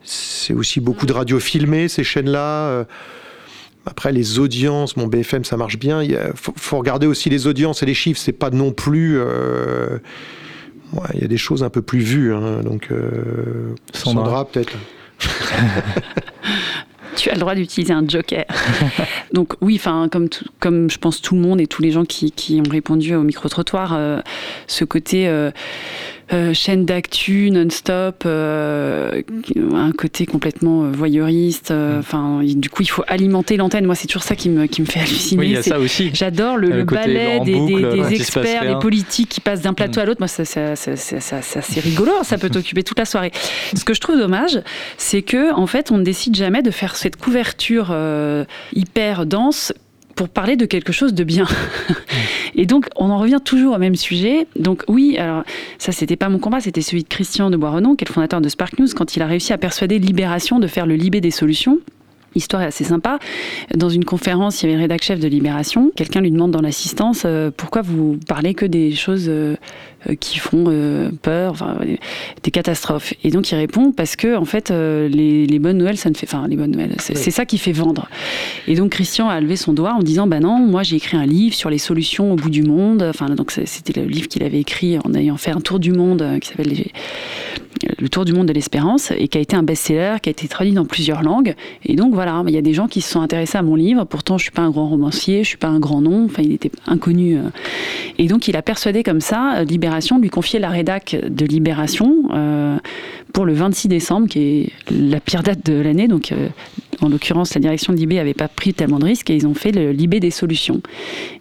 [0.05, 2.87] c'est aussi beaucoup de radio filmées, ces chaînes-là.
[3.87, 6.03] Après, les audiences, mon BFM, ça marche bien.
[6.03, 8.21] Il faut, faut regarder aussi les audiences et les chiffres.
[8.21, 9.19] C'est pas non plus.
[9.19, 9.99] euh,
[10.93, 12.33] ouais, il y a des choses un peu plus vues.
[12.35, 14.25] hein, donc, euh, Sandra.
[14.25, 14.73] Sandra, peut-être.
[17.15, 18.45] Tu as le droit d'utiliser un joker.
[19.35, 22.07] Donc oui, enfin comme tout- comme je pense tout le monde et tous les gens
[22.07, 24.21] qui, qui ont répondu au micro trottoir, euh,
[24.67, 25.51] ce côté euh,
[26.33, 29.23] euh, chaîne d'actu non-stop, euh,
[29.75, 31.71] un côté complètement euh, voyeuriste.
[31.71, 31.75] Mm.
[31.75, 33.85] euh, Enfin, du coup, il faut alimenter l'antenne.
[33.87, 35.41] Moi, c'est toujours ça qui me qui me fait halluciner.
[35.41, 36.11] Oui, il y a C'est- ça aussi.
[36.15, 39.73] J'adore le, Le le côté ballet des, boucle, passe experts, des politiques qui passent d'un
[39.73, 39.77] Mm.
[39.77, 40.21] plateau à l'autre.
[40.21, 42.13] Moi, ça, c'est rigolo.
[42.23, 43.33] Ça peut t'occuper toute la soirée.
[43.75, 44.61] Ce que je trouve dommage,
[44.99, 47.95] c'est que en fait, on ne décide jamais de faire cette couverture
[48.75, 49.73] hyper dense
[50.15, 51.47] pour parler de quelque chose de bien.
[52.55, 54.47] Et donc, on en revient toujours au même sujet.
[54.57, 55.43] Donc, oui, alors,
[55.79, 58.41] ça, c'était pas mon combat, c'était celui de Christian de Boisrenon, qui est le fondateur
[58.41, 61.31] de Spark News, quand il a réussi à persuader Libération de faire le Libé des
[61.31, 61.79] solutions.
[62.35, 63.19] Histoire assez sympa.
[63.75, 65.91] Dans une conférence, il y avait le rédac chef de Libération.
[65.95, 69.57] Quelqu'un lui demande dans l'assistance euh, pourquoi vous parlez que des choses euh, euh,
[70.19, 71.97] qui font euh, peur, enfin, euh,
[72.43, 73.15] des catastrophes.
[73.25, 76.15] Et donc il répond parce que en fait euh, les, les bonnes nouvelles, ça ne
[76.15, 78.09] fait, enfin les bonnes nouvelles, c'est ça qui fait vendre.
[78.67, 81.27] Et donc Christian a levé son doigt en disant bah non, moi j'ai écrit un
[81.27, 83.03] livre sur les solutions au bout du monde.
[83.03, 86.23] Enfin donc c'était le livre qu'il avait écrit en ayant fait un tour du monde
[86.23, 86.91] euh, qui s'appelle les
[87.99, 90.49] Le Tour du monde de l'espérance et qui a été un best-seller, qui a été
[90.49, 91.55] traduit dans plusieurs langues.
[91.85, 94.05] Et donc voilà, il y a des gens qui se sont intéressés à mon livre.
[94.05, 96.25] Pourtant, je suis pas un grand romancier, je suis pas un grand nom.
[96.25, 97.37] Enfin, il était inconnu.
[97.37, 97.43] euh.
[98.19, 101.45] Et donc, il a persuadé comme ça euh, Libération de lui confier la rédac de
[101.47, 102.79] Libération euh,
[103.33, 106.09] pour le 26 décembre, qui est la pire date de l'année.
[106.09, 106.35] Donc,
[107.03, 109.55] en l'occurrence, la direction de Libé n'avait pas pris tellement de risques et ils ont
[109.55, 110.81] fait le Libé des solutions.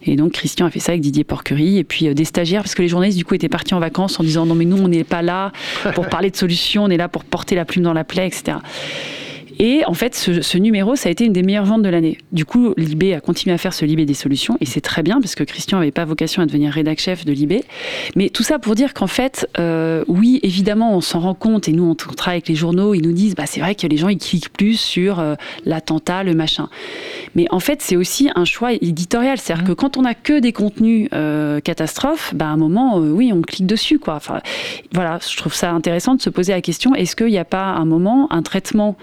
[0.06, 2.76] Et donc, Christian a fait ça avec Didier Porquerie et puis euh, des stagiaires, parce
[2.76, 4.88] que les journalistes, du coup, étaient partis en vacances en disant non, mais nous, on
[4.88, 5.52] n'est pas là
[5.96, 8.58] pour parler de solutions, on est là pour porter la plume dans la plaie, etc.
[9.64, 12.18] Et en fait, ce, ce numéro, ça a été une des meilleures ventes de l'année.
[12.32, 15.22] Du coup, Libé a continué à faire ce Libé des solutions, et c'est très bien,
[15.22, 17.64] parce que Christian n'avait pas vocation à devenir rédac-chef de Libé.
[18.16, 21.74] Mais tout ça pour dire qu'en fait, euh, oui, évidemment, on s'en rend compte, et
[21.74, 24.10] nous, on travaille avec les journaux, ils nous disent, bah, c'est vrai que les gens,
[24.10, 26.68] ils cliquent plus sur euh, l'attentat, le machin.
[27.36, 29.38] Mais en fait, c'est aussi un choix éditorial.
[29.38, 33.12] C'est-à-dire que quand on a que des contenus euh, catastrophes, bah, à un moment, euh,
[33.12, 34.16] oui, on clique dessus, quoi.
[34.16, 34.42] Enfin,
[34.92, 37.66] voilà, je trouve ça intéressant de se poser la question, est-ce qu'il n'y a pas
[37.66, 38.98] un moment, un traitement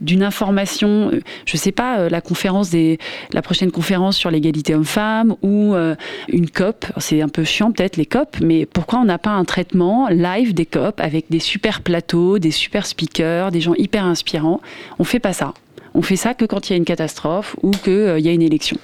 [0.00, 2.98] d'une information, euh, je sais pas, euh, la conférence des,
[3.32, 5.94] la prochaine conférence sur l'égalité homme-femme ou euh,
[6.28, 6.86] une COP.
[6.98, 10.54] C'est un peu chiant peut-être les COP, mais pourquoi on n'a pas un traitement live
[10.54, 14.60] des COP avec des super plateaux, des super speakers, des gens hyper inspirants?
[14.98, 15.54] On fait pas ça.
[15.92, 18.32] On fait ça que quand il y a une catastrophe ou qu'il il y a
[18.32, 18.76] une élection.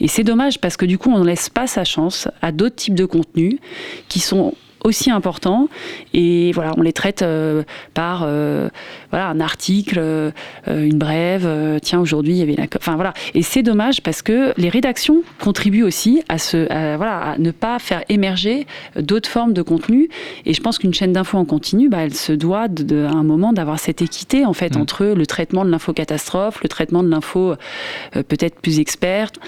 [0.00, 2.74] Et c'est dommage parce que du coup, on ne laisse pas sa chance à d'autres
[2.74, 3.58] types de contenus
[4.08, 4.54] qui sont
[4.84, 5.68] aussi importants
[6.14, 7.62] et voilà on les traite euh,
[7.94, 8.68] par euh,
[9.10, 10.30] voilà un article euh,
[10.66, 11.48] une brève
[11.82, 13.12] tiens aujourd'hui il y avait la enfin voilà.
[13.34, 17.50] Et c'est dommage parce que les rédactions contribuent aussi à ce à, voilà à ne
[17.50, 20.08] pas faire émerger d'autres formes de contenu.
[20.46, 23.10] Et je pense qu'une chaîne d'infos en continu bah, elle se doit de, de- à
[23.12, 27.02] un moment d'avoir cette équité en fait entre le traitement de l'info catastrophe le traitement
[27.02, 27.54] de l'info
[28.12, 29.38] peut-être plus experte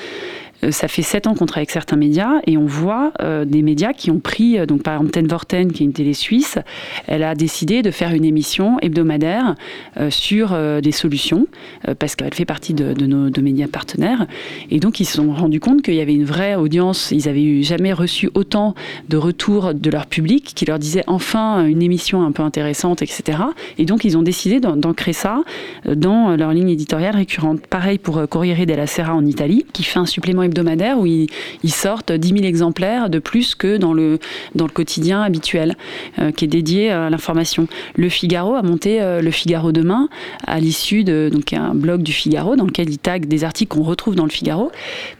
[0.70, 3.92] ça fait sept ans qu'on travaille avec certains médias et on voit euh, des médias
[3.92, 6.58] qui ont pris, euh, donc par exemple Ten Vorten, qui est une télé suisse,
[7.06, 9.54] elle a décidé de faire une émission hebdomadaire
[9.96, 11.46] euh, sur euh, des solutions
[11.88, 14.26] euh, parce qu'elle fait partie de, nos médias partenaires.
[14.70, 17.10] Et donc ils se sont rendus compte qu'il y avait une vraie audience.
[17.10, 18.74] Ils avaient eu jamais reçu autant
[19.08, 23.38] de retours de leur public qui leur disait enfin une émission un peu intéressante, etc.
[23.78, 25.42] Et donc ils ont décidé d'ancrer ça
[25.86, 27.66] euh, dans leur ligne éditoriale récurrente.
[27.66, 31.28] Pareil pour euh, Corriere della Sera en Italie, qui fait un supplément hebdomadaire où ils,
[31.64, 34.18] sortent 10 000 exemplaires de plus que dans le,
[34.54, 35.76] dans le quotidien habituel,
[36.18, 37.68] euh, qui est dédié à l'information.
[37.96, 40.08] Le Figaro a monté euh, Le Figaro demain
[40.46, 43.84] à l'issue de donc un blog du Figaro dans lequel ils taguent des articles qu'on
[43.84, 44.70] retrouve dans le Figaro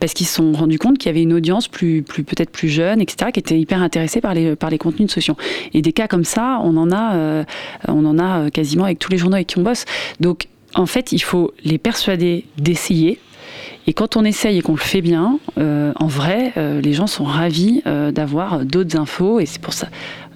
[0.00, 2.68] parce qu'ils se sont rendus compte qu'il y avait une audience plus, plus peut-être plus
[2.68, 5.36] jeune, etc., qui était hyper intéressée par les, par les contenus de solutions.
[5.72, 7.44] Et des cas comme ça, on en a, euh,
[7.88, 9.84] on en a quasiment avec tous les journaux avec qui on bosse.
[10.18, 13.18] Donc, en fait, il faut les persuader d'essayer.
[13.86, 17.06] Et quand on essaye et qu'on le fait bien, euh, en vrai, euh, les gens
[17.06, 19.40] sont ravis euh, d'avoir d'autres infos.
[19.40, 19.88] Et c'est pour ça,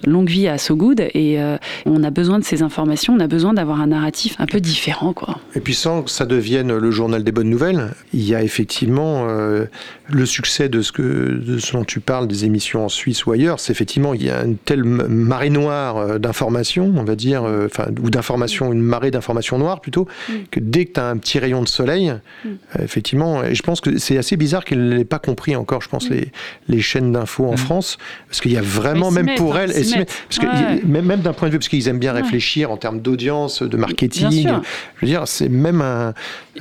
[0.05, 0.99] longue vie à So Good.
[1.13, 4.45] Et euh, on a besoin de ces informations, on a besoin d'avoir un narratif un
[4.45, 5.13] peu différent.
[5.13, 5.39] Quoi.
[5.55, 9.27] Et puis sans que ça devienne le journal des bonnes nouvelles, il y a effectivement
[9.29, 9.65] euh,
[10.09, 13.31] le succès de ce, que, de ce dont tu parles, des émissions en Suisse ou
[13.31, 13.59] ailleurs.
[13.59, 17.87] C'est effectivement, il y a une telle marée noire euh, d'informations, on va dire, enfin,
[18.01, 20.07] ou d'informations, une marée d'informations noires plutôt,
[20.51, 22.13] que dès que tu as un petit rayon de soleil,
[22.45, 22.49] euh,
[22.83, 25.89] effectivement, et je pense que c'est assez bizarre qu'elle ne l'ait pas compris encore, je
[25.89, 26.31] pense, les,
[26.67, 30.23] les chaînes d'infos en France, parce qu'il y a vraiment, même pour hein, elles, mettent.
[30.29, 30.81] parce que Ouais.
[30.85, 33.77] même, même d'un point de vue, parce qu'ils aiment bien réfléchir en termes d'audience, de
[33.77, 34.47] marketing,
[34.97, 36.13] je veux dire, c'est même un.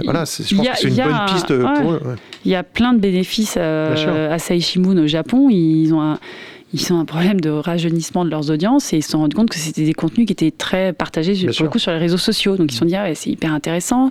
[0.03, 1.81] Voilà, je pense a- que c'est une bonne un- piste ouais.
[1.81, 2.17] pour eux.
[2.45, 4.13] Il y a plein de bénéfices euh, sûr.
[4.13, 5.49] à Saishimun au Japon.
[5.51, 6.19] Ils ont un,
[6.75, 9.49] ils ont un problème de rajeunissement de leurs audiences et ils se sont rendus compte
[9.49, 11.65] que c'était des contenus qui étaient très partagés Bien pour sûr.
[11.67, 12.57] le coup sur les réseaux sociaux.
[12.57, 14.11] Donc ils se sont dit ah ouais, c'est hyper intéressant.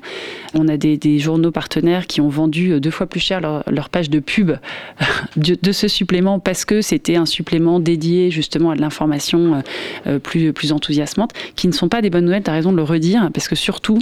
[0.54, 3.63] On a des, des journaux partenaires qui ont vendu euh, deux fois plus cher leur,
[3.69, 4.54] leur page de pub
[5.36, 9.62] de, de ce supplément parce que c'était un supplément dédié justement à de l'information euh,
[10.08, 12.43] euh, plus, plus enthousiasmante, qui ne sont pas des bonnes nouvelles.
[12.43, 13.99] Tu as raison de le redire parce que surtout,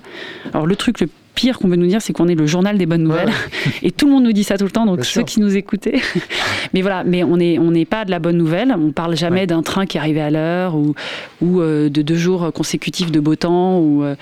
[0.54, 2.86] alors le truc le pire qu'on veut nous dire, c'est qu'on est le journal des
[2.86, 3.32] bonnes nouvelles.
[3.84, 5.26] Et tout le monde nous dit ça tout le temps, donc Bien ceux sûr.
[5.26, 6.00] qui nous écoutaient.
[6.74, 8.76] mais voilà, mais on n'est on pas de la bonne nouvelle.
[8.78, 10.94] On parle jamais d'un train qui arrivait à l'heure ou,
[11.41, 13.80] ou euh, de deux jours consécutifs de beau temps.
[13.80, 14.15] Ou, euh,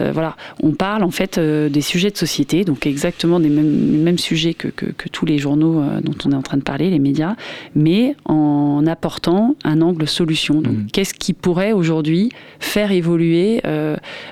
[0.00, 0.36] euh, voilà.
[0.62, 4.54] On parle en fait euh, des sujets de société, donc exactement des mêmes, mêmes sujets
[4.54, 7.34] que, que, que tous les journaux dont on est en train de parler, les médias,
[7.74, 10.60] mais en apportant un angle solution.
[10.60, 13.60] Donc, qu'est-ce qui pourrait aujourd'hui faire évoluer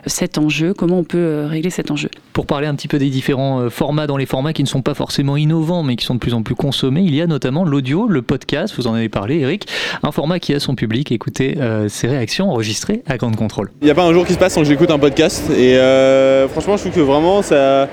[0.07, 0.75] cet enjeu?
[0.75, 2.11] Comment on peut régler cet enjeu?
[2.33, 4.83] Pour parler un petit peu des différents euh, formats dans les formats qui ne sont
[4.83, 7.65] pas forcément innovants mais qui sont de plus en plus consommés, il y a notamment
[7.65, 9.67] l'audio, le podcast, vous en avez parlé Eric,
[10.03, 13.71] un format qui a son public, écoutez euh, ses réactions enregistrées à Grande Contrôle.
[13.81, 15.77] Il n'y a pas un jour qui se passe sans que j'écoute un podcast et
[15.77, 17.89] euh, franchement je trouve que vraiment ça,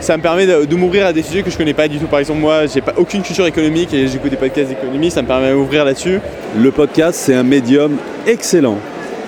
[0.00, 2.06] ça me permet de, de m'ouvrir à des sujets que je connais pas du tout.
[2.06, 5.26] Par exemple moi j'ai pas aucune culture économique et j'écoute des podcasts d'économie, ça me
[5.26, 6.20] permet d'ouvrir là-dessus.
[6.58, 8.78] Le podcast, c'est un médium excellent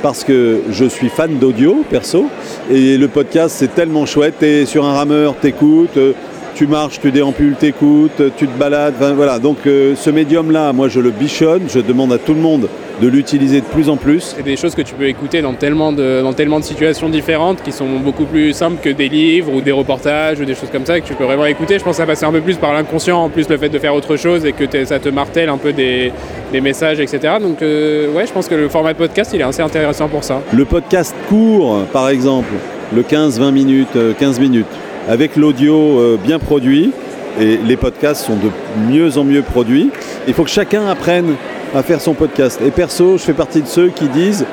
[0.03, 2.27] parce que je suis fan d'audio perso
[2.71, 4.35] et le podcast c'est tellement chouette.
[4.39, 6.13] T'es sur un rameur, t'écoutes, euh,
[6.59, 8.95] tu marches, tu déampules, t'écoutes, tu te balades.
[8.97, 9.39] enfin, voilà.
[9.39, 11.63] Donc euh, ce médium-là, moi je le bichonne.
[11.69, 12.69] Je demande à tout le monde
[13.01, 14.35] de l'utiliser de plus en plus.
[14.37, 17.63] C'est des choses que tu peux écouter dans tellement, de, dans tellement de situations différentes
[17.63, 20.85] qui sont beaucoup plus simples que des livres ou des reportages ou des choses comme
[20.85, 21.79] ça que tu peux vraiment écouter.
[21.79, 23.79] Je pense que ça passe un peu plus par l'inconscient, en plus le fait de
[23.79, 26.11] faire autre chose et que ça te martèle un peu des,
[26.51, 27.35] des messages, etc.
[27.41, 30.25] Donc euh, ouais, je pense que le format de podcast, il est assez intéressant pour
[30.25, 30.43] ça.
[30.53, 32.51] Le podcast court, par exemple,
[32.93, 34.67] le 15-20 minutes, euh, 15 minutes,
[35.09, 36.93] avec l'audio euh, bien produit,
[37.41, 38.51] et les podcasts sont de
[38.91, 39.91] mieux en mieux produits,
[40.27, 41.35] il faut que chacun apprenne
[41.75, 42.61] à faire son podcast.
[42.65, 44.47] Et perso, je fais partie de ceux qui disent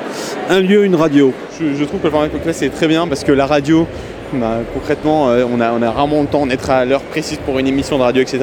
[0.48, 1.32] un lieu, une radio.
[1.60, 3.86] Je, trouve que le format podcast c'est très bien parce que la radio,
[4.32, 7.98] bah, concrètement, euh, on, a, rarement le temps d'être à l'heure précise pour une émission
[7.98, 8.38] de radio, etc.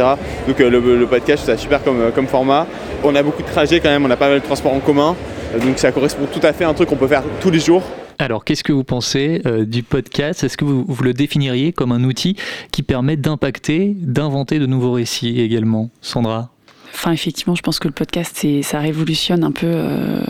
[0.48, 2.68] Donc euh, le, podcast, c'est super comme, format.
[3.04, 5.16] On a beaucoup de trajets quand même, on a pas mal de transports en commun.
[5.64, 7.84] Donc ça correspond tout à fait à un truc qu'on peut faire tous les jours.
[8.24, 10.46] Alors, qu'est-ce que vous pensez euh, du podcast?
[10.46, 12.38] Est-ce que vous, le définiriez comme un outil
[12.72, 16.50] qui permet d'impacter, d'inventer de nouveaux récits également Sandra?
[16.94, 20.24] Enfin, effectivement, je pense que le podcast, ça révolutionne un peu, euh,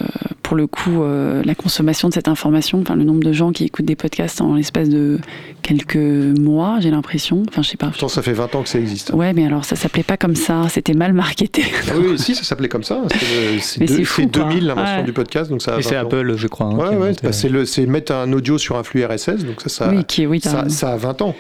[0.54, 2.80] pour le coup, euh, la consommation de cette information.
[2.82, 5.18] Enfin, le nombre de gens qui écoutent des podcasts en l'espace de
[5.63, 7.42] quelques mois, j'ai l'impression.
[7.50, 7.88] Enfin, je sais pas.
[7.88, 9.10] Pourtant, ça fait 20 ans que ça existe.
[9.16, 10.68] Ouais, mais alors ça s'appelait pas comme ça.
[10.70, 11.63] C'était mal marketé.
[11.89, 13.02] Ah oui, si, ça s'appelait comme ça.
[13.10, 13.16] C'est
[13.54, 14.44] le- C'est Mais deux- c'est fou, c'est quoi.
[14.50, 15.04] 2000 l'invention Ouais.
[15.04, 15.78] du podcast, donc ça.
[15.82, 16.06] c'est 20 ans.
[16.06, 16.68] Apple, je crois.
[16.68, 19.60] hein, Ouais, ouais, bah, c'est le, c'est mettre un audio sur un flux RSS, donc
[19.60, 20.70] ça, ça, Oui, qui- oui, t'as ça, raison.
[20.76, 21.36] ça a 20 ans.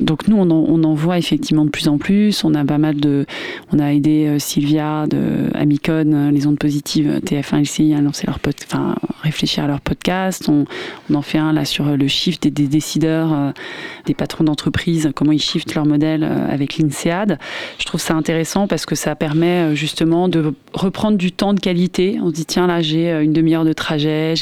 [0.00, 2.44] Donc nous, on en, voit effectivement de plus en plus.
[2.44, 3.26] On a pas mal de,
[3.72, 8.00] on a aidé euh, Sylvia de Amicon, euh, les ondes positives, euh, TF1 LCI à
[8.00, 10.48] lancer leur enfin réfléchir à leur podcast.
[10.48, 10.64] On,
[11.14, 13.54] en fait un là sur le shift des, décideurs,
[14.04, 17.38] des patrons d'entreprise, comment ils shiftent leur modèle avec l'INSEAD.
[17.78, 22.18] Je trouve ça intéressant parce que ça permet justement de reprendre du temps de qualité.
[22.22, 24.34] On se dit tiens là j'ai une demi-heure de trajet,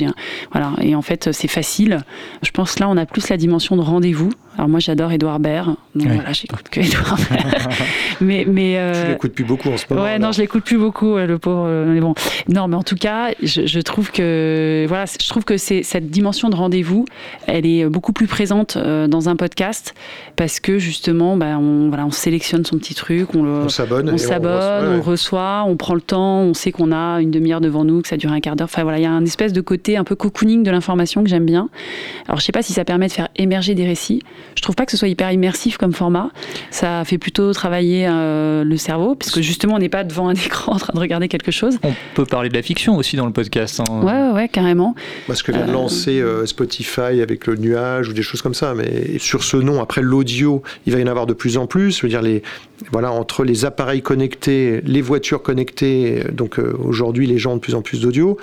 [0.51, 2.01] voilà et en fait c'est facile.
[2.43, 4.31] Je pense là on a plus la dimension de rendez-vous.
[4.57, 7.19] Alors moi j'adore Edouard Baird, donc voilà j'écoute que Edouard
[8.21, 10.03] mais mais euh, Tu l'écoutes plus beaucoup en ce moment.
[10.03, 10.29] Ouais, alors.
[10.29, 11.67] non, je l'écoute plus beaucoup, le pauvre.
[11.69, 12.15] euh, Mais bon,
[12.49, 16.11] non, mais en tout cas, je, je trouve que voilà, je trouve que c'est cette
[16.11, 17.05] dimension de rendez-vous,
[17.47, 19.95] elle est beaucoup plus présente euh, dans un podcast
[20.37, 24.09] parce que justement, bah, on voilà, on sélectionne son petit truc, on le, On s'abonne
[24.09, 24.95] on on s'abonne, on ouais.
[24.97, 28.09] le reçoit, on prend le temps, on sait qu'on a une demi-heure devant nous, que
[28.09, 28.69] ça dure un quart d'heure.
[28.71, 31.29] Enfin voilà, il y a un espèce de côté un peu cocooning de l'information que
[31.29, 31.69] j'aime bien.
[32.27, 34.23] Alors je sais pas si ça permet de faire émerger des récits.
[34.57, 36.31] Je trouve pas que ce soit hyper immersif comme format.
[36.71, 40.73] Ça fait plutôt travailler euh, le cerveau, puisque justement on n'est pas devant un écran
[40.73, 41.79] en train de regarder quelque chose.
[41.83, 43.81] On peut parler de la fiction aussi dans le podcast.
[43.81, 43.85] hein.
[44.03, 44.95] Ouais, ouais, ouais, carrément.
[45.27, 48.55] Parce que vient de Euh, lancer euh, Spotify avec le nuage ou des choses comme
[48.55, 48.75] ça.
[48.75, 51.99] Mais sur ce nom, après l'audio, il va y en avoir de plus en plus.
[51.99, 52.43] Je veux dire, les,
[52.93, 57.61] voilà, entre les appareils connectés, les voitures connectées, donc euh, aujourd'hui les gens ont de
[57.61, 58.39] plus en plus d'audio.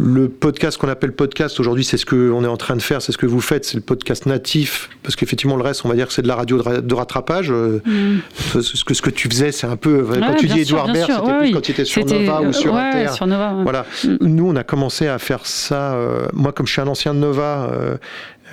[0.00, 3.10] Le podcast qu'on appelle podcast aujourd'hui, c'est ce qu'on est en train de faire, c'est
[3.10, 6.06] ce que vous faites, c'est le podcast natif, parce qu'effectivement le reste, on va dire
[6.06, 7.50] que c'est de la radio de, ra- de rattrapage.
[7.50, 8.18] euh, Mm.
[8.60, 10.02] Ce que, ce que tu faisais, c'est un peu.
[10.02, 11.52] Ouais, quand tu dis sûr, Edouard Baird, c'était ouais, plus oui.
[11.52, 13.12] quand tu étais sur Nova ou sur ouais, Inter.
[13.12, 13.56] sur Nova.
[13.62, 13.86] Voilà.
[14.20, 15.94] Nous, on a commencé à faire ça.
[15.94, 17.96] euh, moi, comme je suis un ancien de Nova, euh,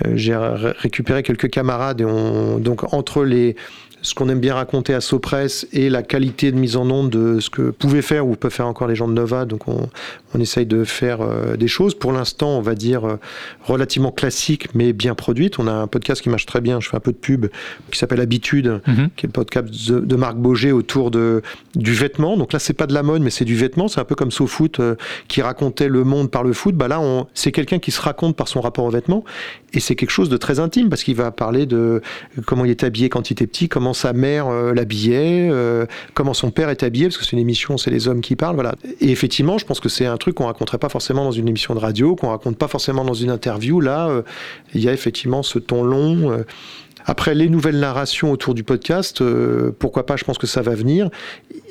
[0.04, 3.56] euh, j'ai ré- récupéré quelques camarades et on, donc entre les
[4.02, 7.40] ce qu'on aime bien raconter à Sopress et la qualité de mise en onde de
[7.40, 9.44] ce que pouvaient faire ou peuvent faire encore les gens de Nova.
[9.46, 9.88] Donc on,
[10.34, 11.94] on essaye de faire euh, des choses.
[11.94, 13.16] Pour l'instant, on va dire euh,
[13.64, 15.58] relativement classiques mais bien produites.
[15.58, 16.78] On a un podcast qui marche très bien.
[16.80, 17.46] Je fais un peu de pub
[17.90, 19.08] qui s'appelle Habitude, Mhm.
[19.16, 21.42] qui est le podcast de, de Marc Boger autour de
[21.74, 22.36] du vêtement.
[22.36, 23.88] Donc là, c'est pas de la mode, mais c'est du vêtement.
[23.88, 24.94] C'est un peu comme SoFoot euh,
[25.28, 26.74] qui racontait le monde par le foot.
[26.76, 27.00] Bah là,
[27.34, 29.24] c'est quelqu'un qui se raconte par son rapport au vêtement,
[29.72, 32.02] et c'est quelque chose de très intime parce qu'il va parler de
[32.46, 36.34] comment il est habillé quand il était petit, comment sa mère euh, l'habillait, euh, comment
[36.34, 38.74] son père est habillé, parce que c'est une émission, c'est les hommes qui parlent, voilà.
[39.00, 41.74] Et effectivement, je pense que c'est un truc qu'on raconterait pas forcément dans une émission
[41.74, 43.80] de radio, qu'on raconte pas forcément dans une interview.
[43.80, 44.22] Là, euh,
[44.74, 46.44] il y a effectivement ce ton long.
[47.06, 50.74] Après, les nouvelles narrations autour du podcast, euh, pourquoi pas, je pense que ça va
[50.74, 51.08] venir.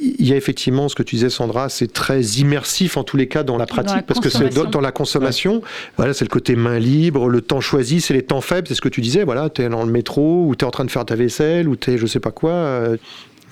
[0.01, 3.27] Il y a effectivement ce que tu disais, Sandra, c'est très immersif en tous les
[3.27, 5.61] cas dans la pratique, la parce que c'est dans la consommation.
[5.97, 8.81] Voilà, c'est le côté main libre, le temps choisi, c'est les temps faibles, c'est ce
[8.81, 9.23] que tu disais.
[9.25, 11.67] Voilà, tu es dans le métro, ou tu es en train de faire ta vaisselle,
[11.67, 12.51] ou tu es je sais pas quoi.
[12.51, 12.97] euh,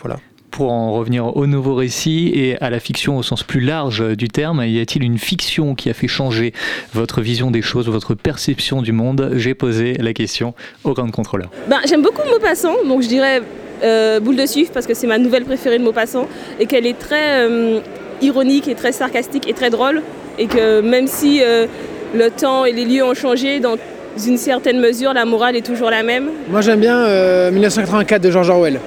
[0.02, 0.20] voilà.
[0.54, 4.28] Pour en revenir au nouveau récit et à la fiction au sens plus large du
[4.28, 6.54] terme, y a-t-il une fiction qui a fait changer
[6.94, 9.32] votre vision des choses, votre perception du monde?
[9.34, 11.50] J'ai posé la question au grand contrôleur.
[11.68, 13.42] Ben, J'aime beaucoup Maupassant, donc je dirais
[13.84, 16.28] euh, Boule de Suif parce que c'est ma nouvelle préférée de Maupassant
[16.60, 17.80] et qu'elle est très euh,
[18.22, 20.04] ironique et très sarcastique et très drôle
[20.38, 21.66] et que même si euh,
[22.14, 23.76] le temps et les lieux ont changé, dans
[24.24, 26.30] une certaine mesure, la morale est toujours la même.
[26.48, 28.80] Moi j'aime bien euh, 1984 de George Orwell.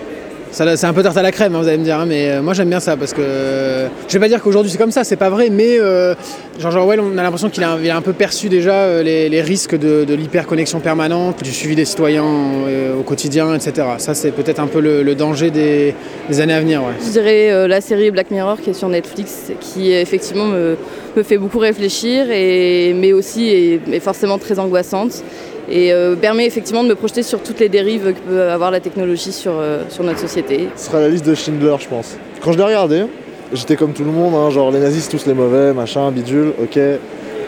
[0.51, 2.43] C'est un peu tarte à la crème, hein, vous allez me dire, hein, mais euh,
[2.43, 5.05] moi j'aime bien ça parce que euh, je vais pas dire qu'aujourd'hui c'est comme ça,
[5.05, 6.15] c'est pas vrai, mais euh,
[6.59, 9.43] George Orwell, on a l'impression qu'il a, a un peu perçu déjà euh, les, les
[9.43, 13.87] risques de, de l'hyperconnexion permanente, du suivi des citoyens euh, au quotidien, etc.
[13.99, 15.95] Ça, c'est peut-être un peu le, danger des,
[16.29, 16.83] des années à venir.
[17.05, 20.77] Je dirais la série Black Mirror qui est sur Netflix, qui effectivement me,
[21.23, 25.23] fait beaucoup réfléchir, et, mais aussi est forcément très angoissante
[25.71, 28.81] et euh, permet effectivement de me projeter sur toutes les dérives que peut avoir la
[28.81, 30.69] technologie sur, euh, sur notre société.
[30.77, 32.17] Ce sera la liste de Schindler, je pense.
[32.41, 33.05] Quand je l'ai regardé,
[33.53, 36.79] j'étais comme tout le monde, hein, genre les nazis, tous les mauvais, machin, bidule, ok.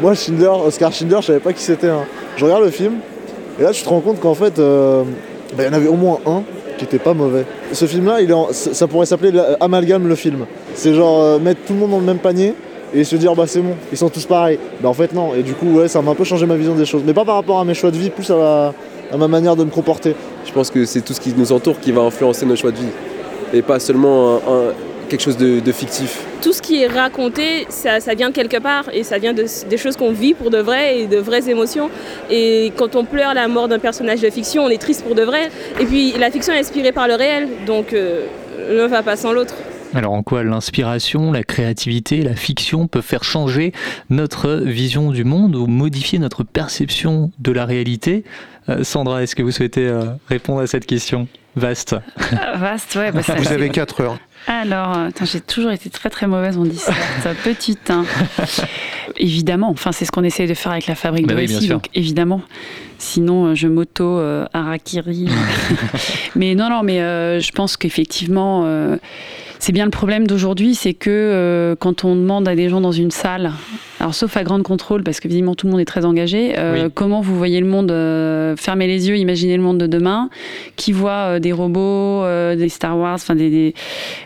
[0.01, 1.89] Moi, Schindler, Oscar Schindler, je savais pas qui c'était.
[1.89, 2.05] hein.
[2.37, 2.95] Je regarde le film,
[3.59, 5.03] et là, tu te rends compte qu'en fait, euh,
[5.57, 6.43] bah, il y en avait au moins un
[6.77, 7.45] qui était pas mauvais.
[7.73, 10.47] Ce film-là, il est ça pourrait s'appeler Amalgame le film.
[10.75, 12.55] C'est genre mettre tout le monde dans le même panier
[12.95, 14.59] et se dire bah c'est bon, ils sont tous pareils.
[14.81, 16.75] Bah en fait non, et du coup ouais ça m'a un peu changé ma vision
[16.75, 17.03] des choses.
[17.07, 18.75] Mais pas par rapport à mes choix de vie, plus à, la-
[19.13, 20.15] à ma manière de me comporter.
[20.47, 22.77] Je pense que c'est tout ce qui nous entoure qui va influencer nos choix de
[22.77, 22.93] vie.
[23.55, 24.73] Et pas seulement un- un-
[25.09, 26.21] quelque chose de, de fictif.
[26.43, 29.47] Tout ce qui est raconté, ça, ça vient de quelque part et ça vient de,
[29.71, 31.89] des choses qu'on vit pour de vrai et de vraies émotions.
[32.31, 35.23] Et quand on pleure la mort d'un personnage de fiction, on est triste pour de
[35.23, 35.49] vrai.
[35.81, 38.27] Et puis la fiction est inspirée par le réel, donc euh,
[38.71, 39.55] l'un va pas sans l'autre.
[39.95, 43.73] Alors en quoi l'inspiration, la créativité, la fiction peuvent faire changer
[44.11, 48.25] notre vision du monde ou modifier notre perception de la réalité?
[48.69, 51.27] Euh, Sandra, est-ce que vous souhaitez euh, répondre à cette question?
[51.57, 51.97] Vaste.
[52.33, 53.11] Ah, Vaste, ouais.
[53.13, 54.19] bah, ça- Vous avez 4 heures.
[54.47, 56.95] Alors, euh, j'ai toujours été très très mauvaise en dissert.
[57.45, 58.05] Petite, hein.
[59.17, 61.69] Évidemment, enfin, c'est ce qu'on essaye de faire avec la fabrique Bah de oui, récits,
[61.69, 62.43] donc évidemment.
[62.99, 65.27] Sinon, euh, je m'auto euh, harakiri.
[66.37, 68.67] mais non, non, mais euh, je pense qu'effectivement,
[69.61, 73.11] c'est bien le problème d'aujourd'hui, c'est que quand on demande à des gens dans une
[73.11, 73.53] salle,
[74.01, 76.91] alors sauf à grande contrôle, parce que visiblement tout le monde est très engagé, Oui.
[76.95, 77.89] comment vous voyez le monde
[78.57, 80.31] Fermez les yeux, imaginez le monde de demain,
[80.77, 82.23] qui voit des robots,
[82.57, 83.75] des Star Wars, enfin des, des,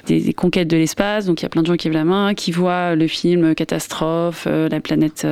[0.06, 2.04] des- des conquêtes de l'espace, donc il y a plein de gens qui lèvent la
[2.04, 5.26] main, qui voient le film Catastrophe, la planète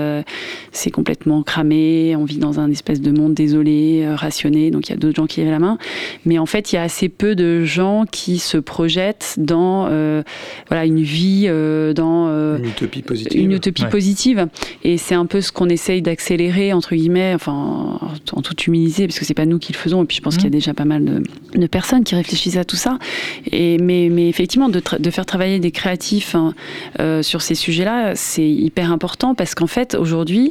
[0.73, 4.91] s'est complètement cramée, on vit dans un espèce de monde désolé, euh, rationné, donc il
[4.91, 5.79] y a d'autres gens qui lèvent la main.
[6.27, 10.23] Mais en fait, il y a assez peu de gens qui se projettent dans euh,
[10.69, 13.41] voilà, une vie, euh, dans euh, Une utopie positive.
[13.41, 13.89] une utopie Ouais.
[13.89, 14.47] positive.
[14.85, 17.99] Et c'est un peu ce qu'on essaye d'accélérer, entre guillemets, enfin,
[18.33, 20.03] en toute humilité, parce que c'est pas nous qui le faisons.
[20.03, 21.23] Et puis je pense qu'il y a déjà pas mal de,
[21.59, 22.99] de personnes qui réfléchissent à tout ça.
[23.51, 26.55] Et, mais, mais effectivement, de, tra- de faire travailler des créatifs hein,
[27.01, 30.51] euh, sur ces sujets-là, c'est hyper important parce qu'en fait, aujourd'hui,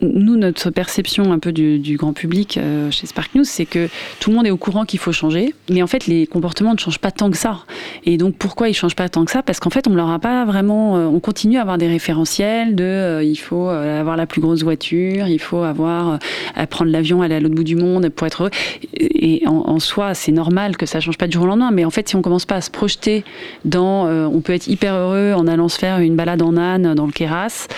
[0.00, 3.88] nous, notre perception un peu du, grand public euh, chez Spark News, c'est que
[4.20, 6.78] tout le monde est au courant qu'il faut changer, mais en fait, les comportements ne
[6.78, 7.60] changent pas tant que ça.
[8.04, 9.42] Et donc, pourquoi ils changent pas tant que ça?
[9.42, 10.96] Parce qu'en fait, on leur a pas vraiment.
[10.96, 14.62] euh, on continue à avoir des référentiels de euh, il faut avoir la plus grosse
[14.62, 16.18] voiture, il faut avoir
[16.54, 18.50] à prendre l'avion, aller à l'autre bout du monde pour être heureux.
[18.94, 21.90] Et, en, soi, c'est normal que ça change pas du jour au lendemain, mais en
[21.90, 23.24] fait, si on commence pas à se projeter
[23.64, 27.06] dans, on peut être hyper heureux en allant se faire une balade en âne dans
[27.06, 27.68] le Kéras.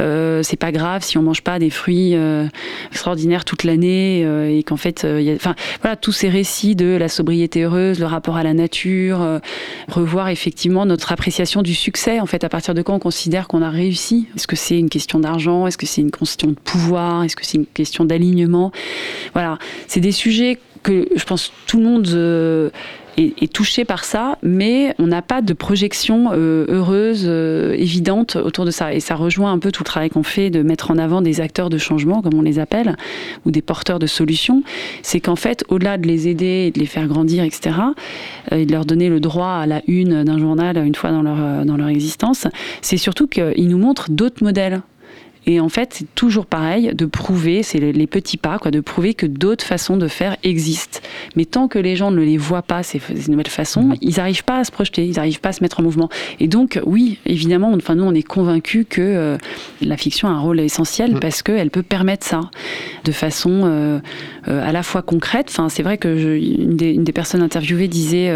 [0.00, 2.48] Euh, c'est pas grave si on mange pas des fruits euh,
[2.90, 7.08] extraordinaires toute l'année euh, et qu'en fait, euh, enfin, voilà, tous ces récits de la
[7.08, 9.40] sobriété heureuse, le rapport à la nature,
[9.88, 12.18] revoir effectivement notre appréciation du succès.
[12.18, 14.26] En fait, à partir de quand on considère qu'on a réussi?
[14.34, 15.66] Est-ce que c'est une question d'argent?
[15.68, 17.22] Est-ce que c'est une question de pouvoir?
[17.22, 18.72] Est-ce que c'est une question d'alignement?
[19.34, 22.72] Voilà, c'est des sujets que je pense tout le monde
[23.20, 28.64] est, touché par ça, mais on n'a pas de projection euh, heureuse, euh, évidente autour
[28.64, 28.94] de ça.
[28.94, 31.40] Et ça rejoint un peu tout le travail qu'on fait de mettre en avant des
[31.40, 32.96] acteurs de changement, comme on les appelle,
[33.44, 34.62] ou des porteurs de solutions.
[35.02, 37.76] C'est qu'en fait, au-delà de les aider et de les faire grandir, etc.,
[38.52, 41.22] euh, et de leur donner le droit à la une d'un journal une fois dans
[41.22, 42.46] leur, dans leur existence,
[42.82, 44.82] c'est surtout qu'ils nous montrent d'autres modèles.
[45.46, 49.14] Et en fait, c'est toujours pareil, de prouver, c'est les petits pas, quoi, de prouver
[49.14, 51.00] que d'autres façons de faire existent.
[51.34, 54.44] Mais tant que les gens ne les voient pas, ces, ces nouvelles façons, ils n'arrivent
[54.44, 56.08] pas à se projeter, ils n'arrivent pas à se mettre en mouvement.
[56.40, 59.38] Et donc, oui, évidemment, enfin, nous, on est convaincus que euh,
[59.80, 62.42] la fiction a un rôle essentiel parce qu'elle peut permettre ça
[63.04, 63.98] de façon euh,
[64.48, 65.46] euh, à la fois concrète.
[65.50, 66.28] Enfin, c'est vrai que je-
[66.60, 68.30] une, des, une des personnes interviewées disait,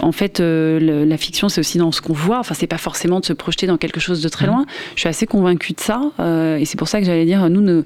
[0.00, 2.38] en fait, le- la fiction, c'est aussi dans ce qu'on voit.
[2.38, 4.64] Enfin, c'est pas forcément de se projeter dans quelque chose de très loin.
[4.94, 6.00] Je suis assez convaincue de ça.
[6.38, 7.84] Euh, et c'est pour ça que j'allais dire, nous,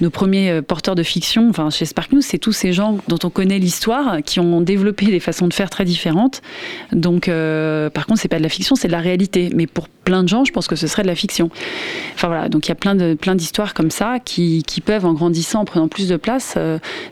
[0.00, 3.18] nos, premiers euh, porteurs de fiction, enfin, chez Spark News, c'est tous ces gens dont
[3.24, 6.42] on connaît l'histoire, qui ont développé des façons de faire très différentes.
[6.92, 9.50] Donc, euh, par contre, c'est pas de la fiction, c'est de la réalité.
[9.54, 11.50] Mais pour plein de gens, je pense que ce serait de la fiction.
[12.14, 15.14] Enfin voilà, donc il y a plein de plein d'histoires comme ça qui, peuvent, en
[15.14, 16.58] grandissant, en prenant plus de place,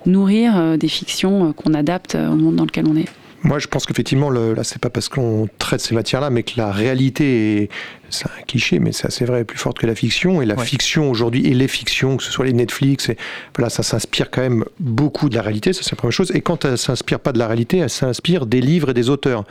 [0.04, 3.08] nourrir des fictions qu'on adapte au monde dans lequel on est.
[3.44, 6.70] Moi, je pense qu'effectivement, là, c'est pas parce qu'on traite ces matières-là, mais que la
[6.70, 7.68] réalité est,
[8.08, 10.40] c'est un cliché, mais c'est assez vrai, est plus forte que la fiction.
[10.42, 10.64] Et la Ouais.
[10.64, 13.16] fiction aujourd'hui, et les fictions, que ce soit les Netflix, et,
[13.56, 16.30] voilà, ça s'inspire quand même beaucoup de la réalité, ça c'est la première chose.
[16.34, 19.44] Et quand elle s'inspire pas de la réalité, elle s'inspire des livres et des auteurs.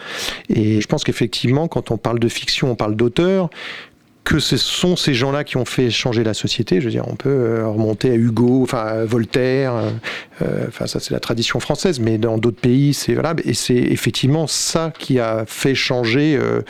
[0.50, 3.50] Et je pense qu'effectivement, quand on parle de fiction, on parle d'auteurs
[4.24, 6.80] que ce sont ces gens-là qui ont fait changer la société.
[6.80, 9.74] Je veux dire, on peut euh, remonter à Hugo, enfin à Voltaire.
[9.76, 9.89] euh,
[10.43, 13.34] euh, Enfin, ça c'est la tradition française, mais dans d'autres pays, c'est voilà.
[13.45, 16.36] Et c'est effectivement ça qui a fait changer.
[16.39, 16.61] euh,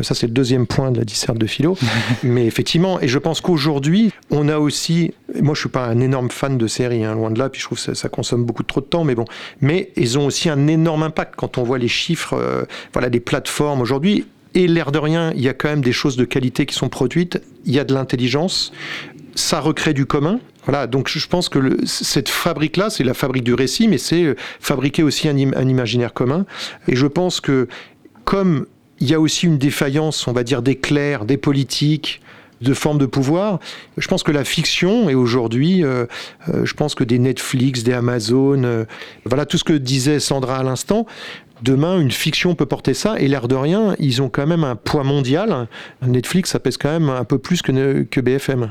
[0.00, 1.76] ça, c'est le deuxième point de la disserte de philo.
[2.22, 5.12] mais effectivement, et je pense qu'aujourd'hui, on a aussi.
[5.42, 7.48] Moi, je suis pas un énorme fan de séries, hein, loin de là.
[7.48, 9.24] Puis je trouve que ça, ça consomme beaucoup trop de temps, mais bon.
[9.60, 12.34] Mais ils ont aussi un énorme impact quand on voit les chiffres.
[12.34, 14.26] euh, voilà, des plateformes aujourd'hui.
[14.58, 16.88] Et l'air de rien, il y a quand même des choses de qualité qui sont
[16.88, 17.40] produites.
[17.64, 18.72] Il y a de l'intelligence.
[19.36, 20.40] Ça recrée du commun.
[20.64, 24.34] Voilà, donc je pense que cette fabrique-là, c'est la fabrique du récit, mais c'est euh,
[24.58, 26.44] fabriquer aussi un, im- un imaginaire commun.
[26.88, 27.68] Et je pense que
[28.24, 28.66] comme
[28.98, 32.20] il y a aussi une défaillance, on va dire, des clercs, des politiques,
[32.60, 33.60] de formes de pouvoir.
[33.98, 36.06] Je pense que la fiction, et aujourd'hui, euh,
[36.48, 38.84] euh, je pense que des Netflix, des Amazon,
[39.24, 41.06] voilà tout ce que disait Sandra à l'instant,
[41.62, 44.76] Demain, une fiction peut porter ça, et l'air de rien, ils ont quand même un
[44.76, 45.66] poids mondial.
[46.06, 48.70] Netflix, ça pèse quand même un peu plus que, BFM.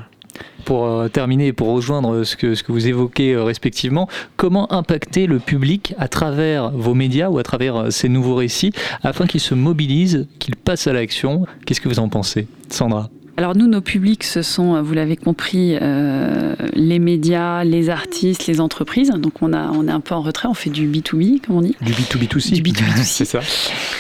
[0.65, 4.71] Pour euh, terminer et pour rejoindre ce que, ce que vous évoquez euh, respectivement, comment
[4.71, 9.25] impacter le public à travers vos médias ou à travers euh, ces nouveaux récits afin
[9.25, 11.45] qu'il se mobilise, qu'il passe à l'action?
[11.65, 13.09] Qu'est-ce que vous en pensez Sandra?
[13.39, 18.47] Alors nous, nos publics, ce sont, euh, vous l'avez compris, euh, les médias, les artistes,
[18.47, 19.11] les entreprises.
[19.11, 21.61] Donc on, a, on est un peu en retrait, on fait du B2B, comme on
[21.61, 21.75] dit.
[21.81, 22.53] Du B2B2C.
[22.53, 22.97] Du B2B2C.
[23.03, 23.41] C'est ça.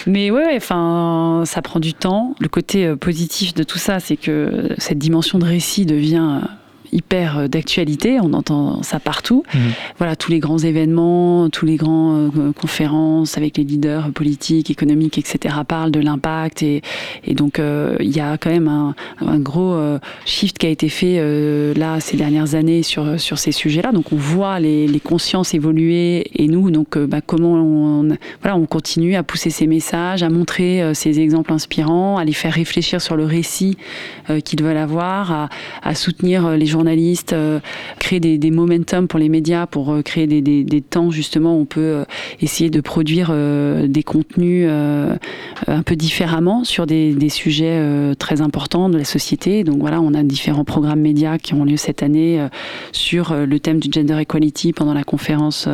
[0.07, 2.35] Mais ouais, ouais, enfin, ça prend du temps.
[2.39, 6.41] Le côté euh, positif de tout ça, c'est que cette dimension de récit devient
[6.91, 8.19] hyper euh, d'actualité.
[8.21, 9.43] On entend ça partout.
[9.97, 15.17] Voilà, tous les grands événements, tous les grands euh, conférences avec les leaders politiques, économiques,
[15.17, 15.55] etc.
[15.67, 16.81] parlent de l'impact et,
[17.25, 20.69] et donc euh, il y a quand même un, un gros euh, shift qui a
[20.69, 21.17] été fait
[21.75, 23.91] là ces dernières années sur sur ces sujets-là.
[23.91, 28.65] Donc on voit les, les consciences évoluer et nous donc bah, comment on, voilà on
[28.65, 33.15] continue à pousser ces messages, à montrer ces exemples inspirants, à les faire réfléchir sur
[33.15, 33.77] le récit
[34.43, 35.49] qu'ils veulent avoir, à,
[35.83, 37.59] à soutenir les journalistes, euh,
[37.97, 41.61] créer des, des momentum pour les médias, pour euh, créer des, des- temps justement où
[41.61, 42.05] on peut euh,
[42.39, 47.81] essayer de produire des contenus un peu différemment sur des, sujets
[48.19, 49.63] très importants de la société.
[49.63, 52.39] Donc voilà, on a différents programmes médias qui ont lieu cette année
[52.91, 55.67] sur le thème du gender equality pendant la conférence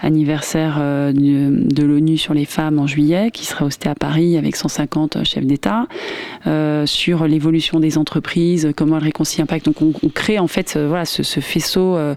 [0.00, 5.24] anniversaire de l'ONU sur les femmes en juillet, qui sera hostée à Paris avec 150
[5.24, 5.86] chefs d'État,
[6.86, 9.66] sur l'évolution des entreprises, comment elles réconcilient impact.
[9.66, 12.14] Donc on, on crée en fait euh, voilà, ce, ce faisceau, euh,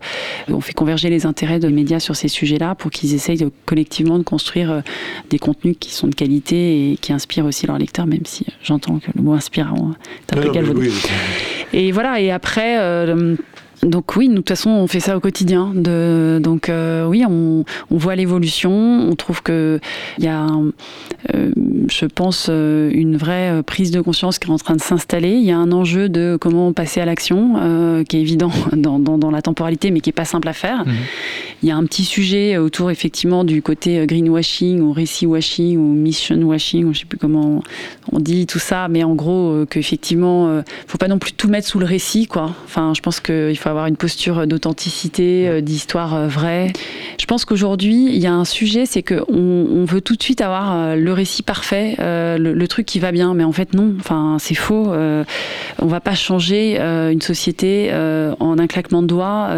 [0.50, 4.18] on fait converger les intérêts de médias sur ces sujets-là pour qu'ils essayent de- collectivement
[4.18, 4.82] de construire euh,
[5.30, 9.00] des contenus qui sont de qualité et qui inspirent aussi leurs lecteurs, même si j'entends
[9.00, 9.94] que le mot inspirant
[10.30, 10.90] est un peu galvaudé.
[11.74, 12.78] Et voilà, et après.
[12.80, 13.36] euh,
[13.84, 15.72] donc oui, nous, de toute façon, on fait ça au quotidien.
[15.76, 18.72] De, donc euh, oui, on, on voit l'évolution.
[18.72, 19.80] On trouve que
[20.18, 20.72] il y a, un-
[21.36, 21.52] euh,
[21.88, 25.32] je pense, euh, une vraie prise de conscience qui est en train de s'installer.
[25.34, 28.98] Il y a un enjeu de comment passer à l'action, euh, qui est évident dans,
[29.00, 30.84] dans- dans la temporalité, mais qui est pas simple à faire.
[31.64, 35.94] Il y a un petit sujet autour effectivement du côté greenwashing ou récit washing ou
[35.94, 37.62] mission washing, je sais plus comment
[38.12, 41.80] on dit tout ça, mais en gros qu'effectivement, faut pas non plus tout mettre sous
[41.80, 42.52] le récit, quoi.
[42.66, 46.72] Enfin, je pense qu'il faut avoir une posture d'authenticité, euh, d'histoire euh, vraie.
[47.20, 50.42] Je pense qu'aujourd'hui, il y a un sujet, c'est que on, veut tout de suite
[50.42, 53.94] avoir euh, le récit parfait, le, truc qui va bien, mais en fait non.
[54.00, 54.92] Enfin, c'est faux.
[55.80, 59.50] On va pas changer une société en un claquement de doigts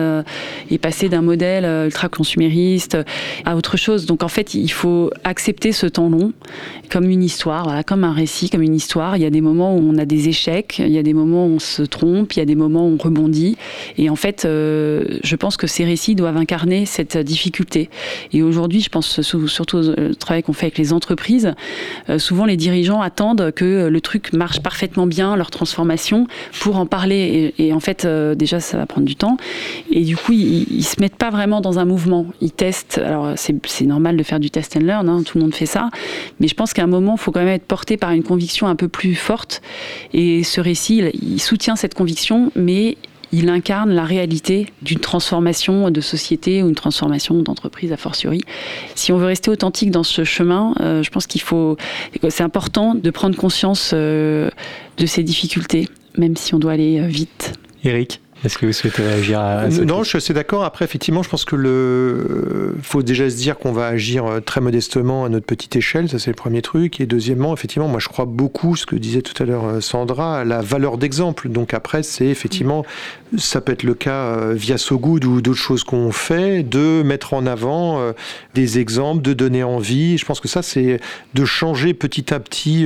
[0.69, 2.97] et passer d'un modèle ultra consumériste
[3.45, 4.05] à autre chose.
[4.05, 6.33] Donc en fait, il faut accepter ce temps long
[6.91, 9.17] comme une histoire, comme un récit, comme une histoire.
[9.17, 11.47] Il y a des moments où on a des échecs, il y a des moments
[11.47, 13.57] où on se trompe, il y a des moments où on rebondit.
[13.99, 17.89] Et en fait, euh, je pense que ces récits doivent incarner cette difficulté.
[18.31, 21.53] Et aujourd'hui, je pense surtout au travail qu'on fait avec les entreprises,
[22.07, 26.27] euh, souvent les dirigeants attendent que le truc marche parfaitement bien, leur transformation,
[26.61, 27.53] pour en parler.
[27.57, 29.35] Et, en fait, euh, déjà, ça va prendre du temps.
[29.91, 32.25] Et du coup, ils, ils se mettent pas vraiment dans un mouvement.
[32.39, 32.99] Ils testent.
[32.99, 35.89] Alors, c'est normal de faire du test and learn, hein, tout le monde fait ça.
[36.39, 38.67] Mais je pense qu'à un moment, il faut quand même être porté par une conviction
[38.67, 39.61] un peu plus forte.
[40.13, 42.95] Et ce récit, il, il soutient cette conviction, mais
[43.31, 48.41] il incarne la réalité d'une transformation de société ou une transformation d'entreprise a fortiori.
[48.95, 51.77] Si on veut rester authentique dans ce chemin, euh, je pense qu'il faut,
[52.29, 54.49] c'est important de prendre conscience euh,
[54.97, 57.53] de ces difficultés, même si on doit aller euh, vite.
[57.83, 60.65] Eric Est-ce que vous souhaitez réagir à, ça Non, je suis assez d'accord.
[60.65, 65.23] Après, effectivement, je pense que le faut déjà se dire qu'on va agir très modestement
[65.23, 66.09] à notre petite échelle.
[66.09, 66.99] Ça, c'est le premier truc.
[66.99, 70.43] Et deuxièmement, effectivement, moi, je crois beaucoup, ce que disait tout à l'heure Sandra, à
[70.43, 71.47] la valeur d'exemple.
[71.47, 72.83] Donc après, c'est effectivement,
[73.37, 77.03] ça peut être le cas euh, via So Good ou d'autres choses qu'on fait, de
[77.03, 78.13] mettre en avant
[78.53, 80.17] des exemples, de donner envie.
[80.17, 80.99] Je pense que ça, c'est
[81.33, 82.85] de changer petit à petit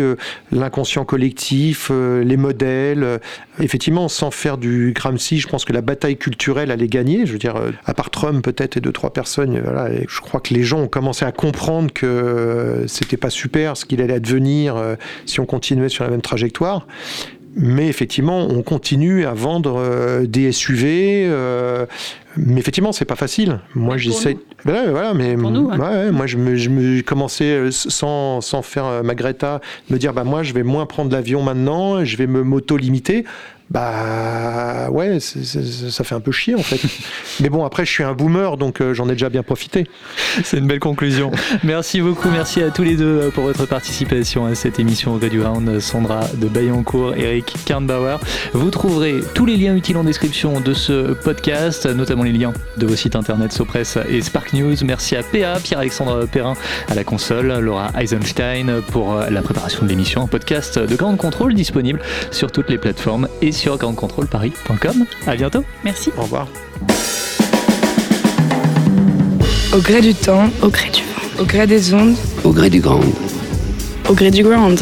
[0.52, 3.20] l'inconscient collectif, les modèles.
[3.60, 7.26] Effectivement, sans faire du Gramsci, je pense que la bataille culturelle, elle est gagnée.
[7.26, 10.54] Je veux dire, à part Trump peut-être et deux, trois personnes, voilà, je crois que
[10.54, 14.96] les gens ont commencé à comprendre que c'était pas super ce qu'il allait advenir euh,
[15.26, 16.88] si on continuait sur la même trajectoire.
[17.56, 21.26] Mais effectivement, on continue à vendre euh, des SUV.
[21.28, 21.86] Euh,
[22.36, 23.60] mais effectivement, c'est pas facile.
[23.76, 24.38] Moi, j'essaie.
[24.66, 25.78] Voilà, mais nous, hein.
[25.78, 30.24] ouais, moi, je me, je me commençais sans, sans faire ma Greta, me dire bah
[30.24, 33.26] moi, je vais moins prendre l'avion maintenant, je vais me m'auto-limiter.
[33.70, 36.80] Bah ouais, ça fait un peu chier en fait.
[37.40, 39.88] Mais bon, après, je suis un boomer, donc euh, j'en ai déjà bien profité.
[40.44, 41.32] C'est une belle conclusion.
[41.64, 45.20] merci beaucoup, merci à tous les deux euh, pour votre participation à cette émission au
[45.20, 45.80] du Round.
[45.80, 48.18] Sandra de Bayoncourt, Eric Karnbauer.
[48.54, 52.86] Vous trouverez tous les liens utiles en description de ce podcast, notamment les liens de
[52.86, 54.76] vos sites internet Sopress et Spark News.
[54.84, 56.56] Merci à PA, Pierre-Alexandre Perrin
[56.90, 61.16] à la console, Laura Eisenstein pour euh, la préparation de l'émission, un podcast de Grand
[61.16, 62.02] Contrôle disponible
[62.32, 65.06] sur toutes les plateformes et sur grandcontrôleparis.com.
[65.28, 65.64] À bientôt.
[65.84, 66.12] Merci.
[66.18, 66.48] Au revoir.
[69.74, 72.80] Au gré du temps, au gré du vent, au gré des ondes, Au gré du
[72.80, 73.00] grand.
[74.10, 74.80] au gré du ground.